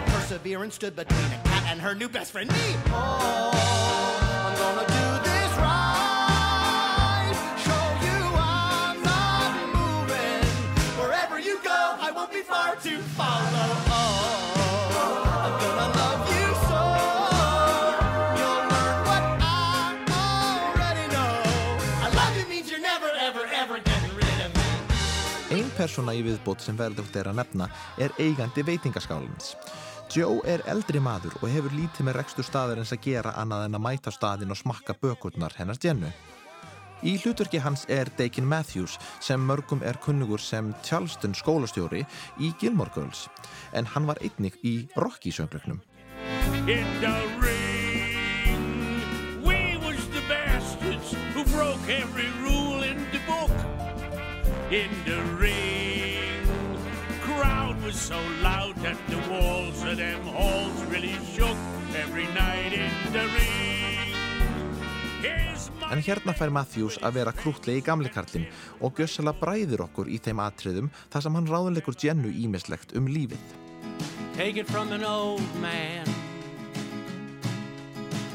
that 0.05 0.13
perseverance 0.13 0.75
stood 0.75 0.95
between 0.95 1.25
a 1.25 1.41
cat 1.43 1.63
and 1.67 1.81
her 1.81 1.95
new 1.95 2.09
best 2.09 2.31
friend, 2.31 2.49
me. 2.51 2.57
Oh, 2.87 3.51
I'm 3.53 4.55
gonna 4.57 4.87
do 4.87 5.23
this 5.29 5.51
right. 5.57 7.33
Show 7.63 7.85
you 8.05 8.19
I'm 8.35 9.01
not 9.03 9.53
moving. 9.73 10.43
Wherever 10.99 11.39
you 11.39 11.59
go, 11.63 11.95
I 11.99 12.11
won't 12.11 12.31
be 12.31 12.41
far 12.41 12.75
to 12.75 12.97
follow. 13.19 13.69
Oh, 13.89 14.91
I'm 15.45 15.55
gonna 15.63 15.89
love 15.99 16.21
you 16.35 16.47
so. 16.69 16.81
You'll 18.39 18.63
learn 18.73 18.97
what 19.09 19.23
I 19.39 19.53
already 20.59 21.05
know. 21.13 21.33
I 22.03 22.09
love 22.15 22.37
you 22.37 22.45
means 22.49 22.69
you're 22.71 22.81
never, 22.81 23.09
ever, 23.19 23.45
ever 23.53 23.79
getting 23.79 24.15
rid 24.15 24.39
of 24.45 24.51
me. 24.55 24.61
Ein 25.53 25.69
persóna 25.77 26.13
í 26.17 26.23
viðbót 26.25 26.61
sem 26.65 26.77
verðugt 26.77 27.15
er 27.15 27.29
að 27.29 27.39
nefna 27.43 27.69
er 28.01 28.11
eigandi 28.19 28.63
veitingaskálans. 28.65 29.55
Joe 30.13 30.43
er 30.45 30.61
eldri 30.69 30.99
maður 31.01 31.33
og 31.39 31.49
hefur 31.49 31.73
lítið 31.73 32.05
með 32.05 32.19
rekstur 32.19 32.45
staðarins 32.45 32.91
að 32.93 32.99
gera 33.07 33.31
annað 33.41 33.63
en 33.65 33.77
að 33.79 33.81
mæta 33.81 34.11
staðin 34.13 34.53
og 34.53 34.59
smakka 34.59 34.93
bökurnar 35.01 35.55
hennar 35.57 35.79
Jennu. 35.81 36.11
Í 37.01 37.15
hlutverki 37.23 37.57
hans 37.63 37.87
er 37.89 38.11
Dakin 38.19 38.45
Matthews 38.45 38.99
sem 39.17 39.41
mörgum 39.41 39.81
er 39.81 39.97
kunnugur 40.05 40.37
sem 40.37 40.69
Charleston 40.85 41.33
skólastjóri 41.33 42.03
í 42.37 42.53
Gilmore 42.61 42.93
Girls 42.93 43.25
en 43.73 43.89
hann 43.89 44.05
var 44.05 44.21
einnig 44.21 44.59
í 44.61 44.85
Rocky 44.93 45.33
söngleiknum. 45.33 45.81
in 54.73 54.89
the 55.05 55.21
ring. 55.37 55.82
Was 57.93 58.01
so 58.01 58.19
loud 58.41 58.75
that 58.81 58.97
the 59.07 59.17
walls 59.29 59.83
of 59.83 59.97
them 59.97 60.21
halls 60.23 60.83
really 60.85 61.15
shook 61.35 61.57
every 61.95 62.25
night 62.33 62.73
in 62.73 62.89
the 63.13 63.27
my 63.27 63.63
En 65.91 66.01
hérna 66.01 66.33
fær 66.33 66.49
Matthews 66.49 66.97
að 67.05 67.19
vera 67.19 67.31
krútlegi 67.37 67.83
gamli 67.85 68.09
karlinn 68.09 68.47
og 68.81 68.97
gjössala 68.97 69.33
bræðir 69.37 69.83
okkur 69.85 70.09
í 70.09 70.17
þeim 70.17 70.41
atriðum 70.41 70.89
þar 71.13 71.25
sem 71.25 71.37
hann 71.37 71.49
ráðuleikur 71.51 71.97
Jennu 72.01 72.31
ímislegt 72.33 72.95
um 72.97 73.05
lífið. 73.05 73.43
Take 74.33 74.57
it 74.57 74.67
from 74.67 74.91
an 74.91 75.05
old 75.05 75.45
man. 75.61 76.07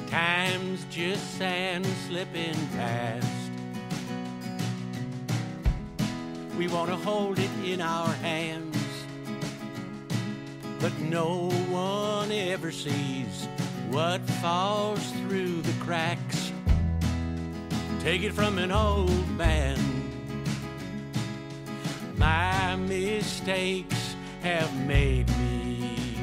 Time's 0.06 0.86
just 0.90 1.38
sand 1.38 1.86
slipping 2.06 2.54
past. 2.76 3.26
We 6.56 6.68
want 6.68 6.90
to 6.90 6.96
hold 6.96 7.38
it 7.38 7.50
in 7.64 7.80
our 7.80 8.12
hands. 8.22 8.87
But 10.80 10.96
no 11.00 11.50
one 11.70 12.30
ever 12.30 12.70
sees 12.70 13.48
what 13.90 14.20
falls 14.40 15.10
through 15.12 15.62
the 15.62 15.72
cracks. 15.84 16.52
Take 18.00 18.22
it 18.22 18.32
from 18.32 18.58
an 18.58 18.70
old 18.70 19.28
man. 19.36 19.78
My 22.16 22.76
mistakes 22.76 24.14
have 24.42 24.72
made 24.86 25.28
me. 25.38 26.16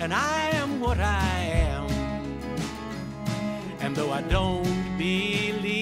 And 0.00 0.12
I 0.12 0.50
am 0.54 0.80
what 0.80 0.98
I 0.98 1.38
am. 1.52 1.86
And 3.80 3.94
though 3.94 4.12
I 4.12 4.22
don't 4.22 4.98
believe 4.98 5.75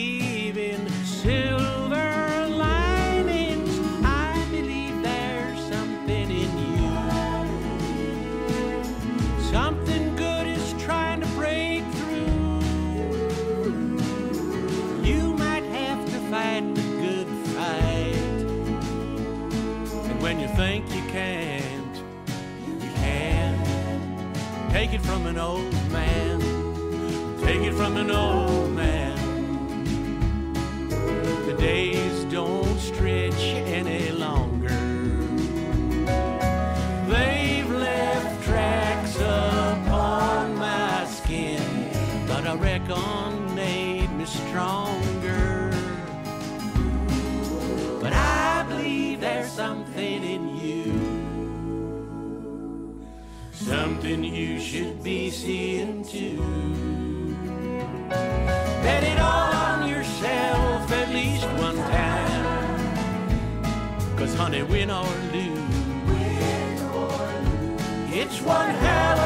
Take 24.85 25.01
it 25.01 25.07
from 25.07 25.25
an 25.25 25.39
old 25.39 25.73
man. 25.91 26.41
Take 27.41 27.63
it 27.63 27.73
from 27.73 27.97
an 27.97 28.11
old 28.11 28.64
something 54.05 54.23
you 54.23 54.61
should 54.61 55.03
be 55.03 55.31
seeing 55.31 56.05
too. 56.05 56.37
Bet 58.83 59.03
it 59.03 59.19
all 59.19 59.55
on 59.55 59.89
yourself 59.89 60.93
at 60.93 61.09
least 61.09 61.47
one 61.59 61.77
time. 61.77 62.45
Cause 64.15 64.35
honey, 64.35 64.63
win 64.63 64.91
or 64.91 65.07
lose, 65.33 65.59
it's 68.13 68.43
one 68.43 68.75
hell 68.75 69.24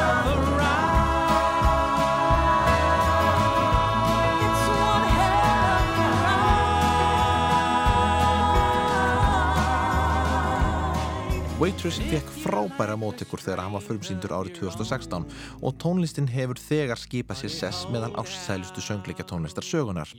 Waitress 11.59 11.97
fekk 12.07 12.29
frábæra 12.39 12.93
móttekur 12.95 13.41
þegar 13.43 13.59
hann 13.65 13.73
var 13.75 13.81
frumsýndur 13.83 14.31
árið 14.31 14.61
2016 14.61 15.25
og 15.59 15.73
tónlistin 15.83 16.29
hefur 16.31 16.61
þegar 16.63 17.01
skipað 17.01 17.41
sér 17.41 17.51
sess 17.51 17.89
meðal 17.91 18.13
ástsælustu 18.21 18.79
söngleikja 18.85 19.25
tónlistar 19.27 19.67
sögunar. 19.67 20.13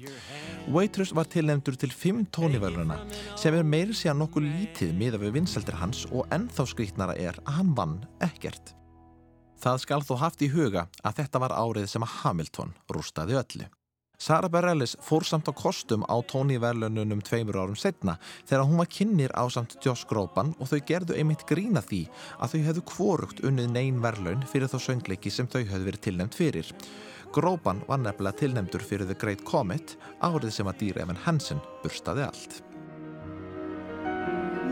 Waitress 0.69 1.15
var 1.17 1.31
tilnefndur 1.33 1.81
til 1.81 1.97
fimm 1.97 2.27
tóniverluna 2.29 3.01
sem 3.41 3.57
er 3.57 3.65
meiri 3.65 3.97
sé 3.97 4.13
að 4.13 4.21
nokkuð 4.21 4.51
lítið 4.51 4.93
miða 5.01 5.23
við 5.25 5.39
vinsaldir 5.39 5.81
hans 5.81 6.05
og 6.13 6.29
ennþá 6.29 6.69
skrítnara 6.75 7.17
er 7.17 7.41
að 7.47 7.57
hann 7.57 7.75
vann 7.79 7.99
ekkert. 8.21 8.75
Það 9.65 9.85
skal 9.89 10.05
þó 10.05 10.15
haft 10.21 10.45
í 10.45 10.53
huga 10.53 10.91
að 11.01 11.23
þetta 11.25 11.47
var 11.49 11.57
árið 11.57 11.89
sem 11.89 12.05
að 12.05 12.19
Hamilton 12.21 12.77
rústaði 12.93 13.41
öllu. 13.41 13.73
Sara 14.21 14.51
Bareilles 14.53 14.99
fór 15.01 15.25
samt 15.25 15.49
á 15.49 15.53
kostum 15.57 16.03
á 16.05 16.13
tóniverlununum 16.29 17.23
tveimur 17.25 17.57
árum 17.57 17.77
setna 17.81 18.19
þegar 18.45 18.67
hún 18.69 18.77
var 18.77 18.91
kynir 18.93 19.33
á 19.33 19.49
samt 19.49 19.79
Josh 19.81 20.05
Groban 20.11 20.53
og 20.61 20.69
þau 20.69 20.81
gerðu 20.91 21.17
einmitt 21.17 21.47
grína 21.49 21.81
því 21.81 22.03
að 22.37 22.53
þau 22.53 22.61
hefðu 22.67 22.83
kvorugt 22.91 23.41
unnið 23.41 23.73
neyn 23.73 24.03
verlun 24.05 24.45
fyrir 24.53 24.69
þá 24.69 24.77
söngleiki 24.91 25.33
sem 25.33 25.49
þau 25.49 25.63
hefðu 25.63 25.89
verið 25.89 26.05
tilnæmt 26.05 26.37
fyrir. 26.37 26.69
Groban 27.33 27.81
var 27.89 28.05
nefnilega 28.05 28.43
tilnæmdur 28.43 28.85
fyrir 28.85 29.09
The 29.09 29.17
Great 29.17 29.41
Comet 29.49 29.97
árið 30.21 30.53
sem 30.53 30.69
að 30.69 30.85
Dear 30.85 31.01
Evan 31.07 31.25
Hansen 31.25 31.65
burstaði 31.81 32.29
allt. 32.29 32.61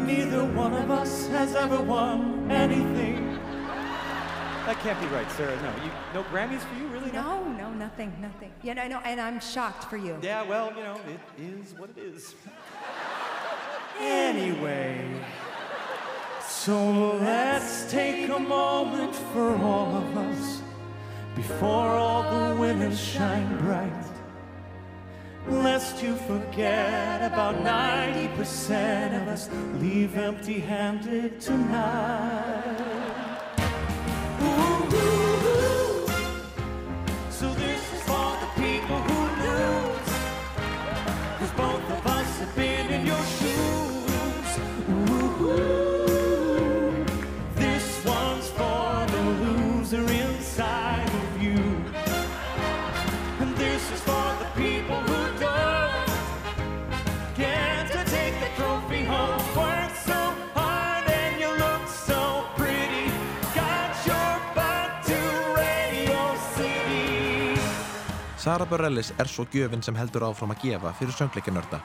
Neither 0.05 0.45
one 0.53 0.77
of 0.77 0.93
us 0.93 1.27
has 1.33 1.57
ever 1.57 1.81
won 1.81 2.51
anything. 2.53 3.38
That 4.69 4.81
can't 4.81 5.01
be 5.01 5.07
right, 5.07 5.33
Sarah. 5.33 5.57
No, 5.63 5.73
you, 5.83 5.91
no 6.13 6.23
Grammys 6.25 6.61
for 6.61 6.75
you, 6.79 6.89
really? 6.89 7.11
No, 7.11 7.43
no, 7.43 7.73
nothing, 7.73 8.13
nothing. 8.21 8.53
You 8.63 8.75
know, 8.75 8.83
I 8.83 8.89
know, 8.89 9.01
and 9.03 9.19
I'm 9.19 9.41
shocked 9.41 9.85
for 9.85 9.97
you. 9.97 10.19
Yeah, 10.21 10.43
well, 10.43 10.71
you 10.77 10.83
know, 10.83 11.01
it 11.09 11.43
is 11.43 11.73
what 11.79 11.89
it 11.89 11.97
is. 11.97 12.35
anyway, 13.99 15.25
so 16.47 17.17
let's 17.17 17.91
take 17.91 18.29
a 18.29 18.39
moment 18.39 19.15
for 19.33 19.57
all 19.57 19.97
of 19.97 20.17
us 20.19 20.61
before 21.35 21.89
all 21.89 22.51
the 22.51 22.61
winners 22.61 23.01
shine 23.01 23.57
bright. 23.61 24.05
Lest 25.47 26.03
you 26.03 26.15
forget 26.15 27.23
about 27.23 27.55
90% 27.65 29.23
of 29.23 29.29
us 29.29 29.49
leave 29.81 30.15
empty 30.19 30.61
handed 30.61 31.41
tonight. 31.41 33.28
So 34.41 34.78
Sara 68.49 68.65
Bareilles 68.65 69.11
er 69.21 69.29
svo 69.29 69.45
gjöfin 69.53 69.83
sem 69.85 69.97
heldur 69.99 70.25
áfram 70.25 70.55
að 70.55 70.63
gefa 70.63 70.95
fyrir 70.97 71.13
söngleikinörda. 71.13 71.83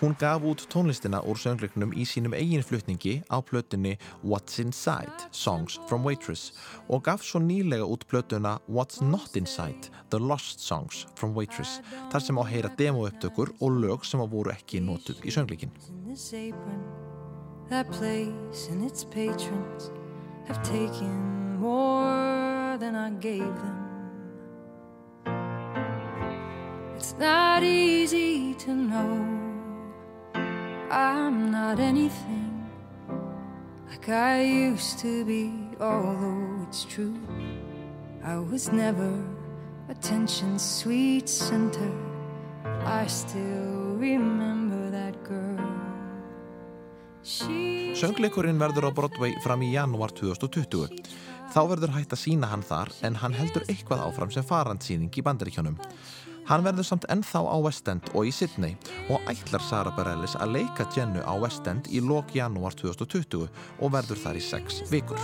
Hún 0.00 0.16
gaf 0.18 0.42
út 0.42 0.64
tónlistina 0.72 1.20
úr 1.22 1.38
söngleiknum 1.38 1.92
í 1.94 2.02
sínum 2.02 2.32
eigin 2.34 2.64
flutningi 2.66 3.12
á 3.30 3.38
plötunni 3.38 3.92
What's 4.26 4.58
Inside, 4.58 5.28
Songs 5.30 5.76
from 5.86 6.02
Waitress 6.02 6.50
og 6.88 7.04
gaf 7.06 7.22
svo 7.22 7.38
nýlega 7.38 7.86
út 7.86 8.08
plötuna 8.10 8.56
What's 8.66 8.98
Not 8.98 9.38
Inside, 9.38 9.92
The 10.10 10.18
Lost 10.18 10.58
Songs 10.58 11.04
from 11.14 11.36
Waitress 11.38 11.78
þar 12.10 12.24
sem 12.26 12.40
á 12.40 12.42
að 12.42 12.50
heyra 12.56 12.72
demoupptökur 12.80 13.52
og 13.60 13.78
lög 13.78 14.02
sem 14.02 14.18
að 14.18 14.34
voru 14.34 14.50
ekki 14.50 14.82
notuð 14.82 15.22
í 15.22 15.30
söngleikin. 15.30 15.70
that 17.70 17.86
place 17.92 18.66
and 18.72 18.82
its 18.82 19.04
patrons 19.04 19.92
have 20.48 20.60
taken 20.64 21.54
more 21.60 22.76
than 22.80 22.96
I 22.96 23.10
gave 23.10 23.54
them. 23.62 23.89
It's 27.00 27.16
not 27.16 27.62
easy 27.62 28.52
to 28.60 28.74
know 28.74 29.24
I'm 30.90 31.50
not 31.50 31.80
anything 31.80 32.68
like 33.88 34.10
I 34.10 34.42
used 34.42 34.98
to 34.98 35.24
be, 35.24 35.48
although 35.80 36.60
it's 36.68 36.84
true. 36.84 37.16
I 38.22 38.36
was 38.36 38.70
never 38.70 39.08
attention's 39.88 40.60
sweet 40.60 41.26
center. 41.26 41.90
I 42.84 43.06
still 43.06 43.96
remember 43.96 44.90
that 44.92 45.16
girl. 45.24 45.56
Söngleikurinn 47.96 48.60
verður 48.60 48.92
á 48.92 48.92
Broadway 48.92 49.32
fram 49.40 49.64
í 49.64 49.72
janúar 49.72 50.12
2020. 50.12 51.00
Þá 51.48 51.60
verður 51.64 51.96
hægt 51.96 52.12
að 52.12 52.26
sína 52.28 52.52
hann 52.52 52.60
þar 52.60 52.92
en 53.00 53.16
hann 53.24 53.32
heldur 53.40 53.64
eitthvað 53.72 54.04
áfram 54.04 54.36
sem 54.36 54.44
farandsýning 54.44 55.08
í 55.08 55.24
bandaríkjónum. 55.24 55.80
Hann 56.50 56.64
verður 56.66 56.82
samt 56.88 57.04
ennþá 57.14 57.44
á 57.46 57.56
West 57.62 57.86
End 57.92 58.08
og 58.10 58.26
í 58.26 58.32
Sydney 58.34 58.74
og 59.06 59.22
ætlar 59.30 59.62
Sara 59.62 59.92
Bareilles 59.94 60.34
að 60.34 60.56
leika 60.56 60.88
Jennu 60.96 61.22
á 61.22 61.38
West 61.38 61.70
End 61.70 61.86
í 61.94 62.02
lok 62.02 62.34
janúar 62.34 62.74
2020 62.74 63.46
og 63.78 63.94
verður 63.94 64.18
þar 64.24 64.42
í 64.42 64.44
sex 64.50 64.82
vikur. 64.90 65.22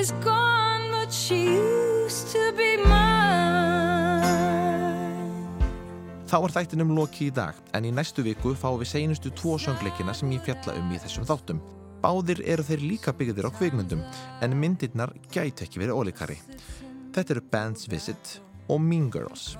Is 0.00 0.12
gone, 0.24 0.90
but 0.90 1.12
she 1.12 1.44
used 1.44 2.32
to 2.32 2.52
be 2.56 2.76
mine. 2.88 4.24
Þá 6.30 6.36
er 6.46 6.54
þættinum 6.54 6.94
loki 6.96 7.26
í 7.28 7.34
dag 7.34 7.58
en 7.76 7.84
í 7.84 7.90
næstu 7.92 8.22
viku 8.24 8.54
fáum 8.56 8.78
við 8.80 8.92
seinustu 8.94 9.32
tvo 9.36 9.58
söngleikina 9.60 10.14
sem 10.16 10.30
ég 10.32 10.44
fjalla 10.46 10.76
um 10.78 10.92
í 10.94 11.00
þessum 11.02 11.26
þáttum. 11.28 11.60
Báðir 12.00 12.40
eru 12.48 12.64
þeir 12.64 12.84
líka 12.86 13.12
byggðir 13.12 13.50
á 13.50 13.56
kvikmyndum 13.58 14.04
en 14.40 14.56
myndirnar 14.56 15.12
gæti 15.34 15.66
ekki 15.66 15.82
verið 15.82 15.98
ólíkari. 15.98 16.38
Þetta 17.12 17.34
eru 17.34 17.42
Band's 17.52 17.90
Visit 17.90 18.38
og 18.70 18.80
Mean 18.80 19.10
Girls. 19.12 19.58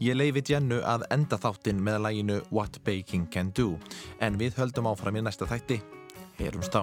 Ég 0.00 0.16
leifi 0.16 0.46
Jennu 0.54 0.80
að 0.86 1.04
enda 1.12 1.36
þáttinn 1.40 1.82
með 1.82 2.00
læginu 2.06 2.38
What 2.54 2.80
Baking 2.86 3.28
Can 3.28 3.52
Do 3.52 3.74
en 4.24 4.38
við 4.40 4.56
höldum 4.62 4.88
áfram 4.88 5.20
í 5.20 5.26
næsta 5.26 5.50
þætti. 5.50 5.82
Herumst 6.38 6.78
á. 6.78 6.82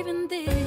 even 0.00 0.28
this. 0.28 0.59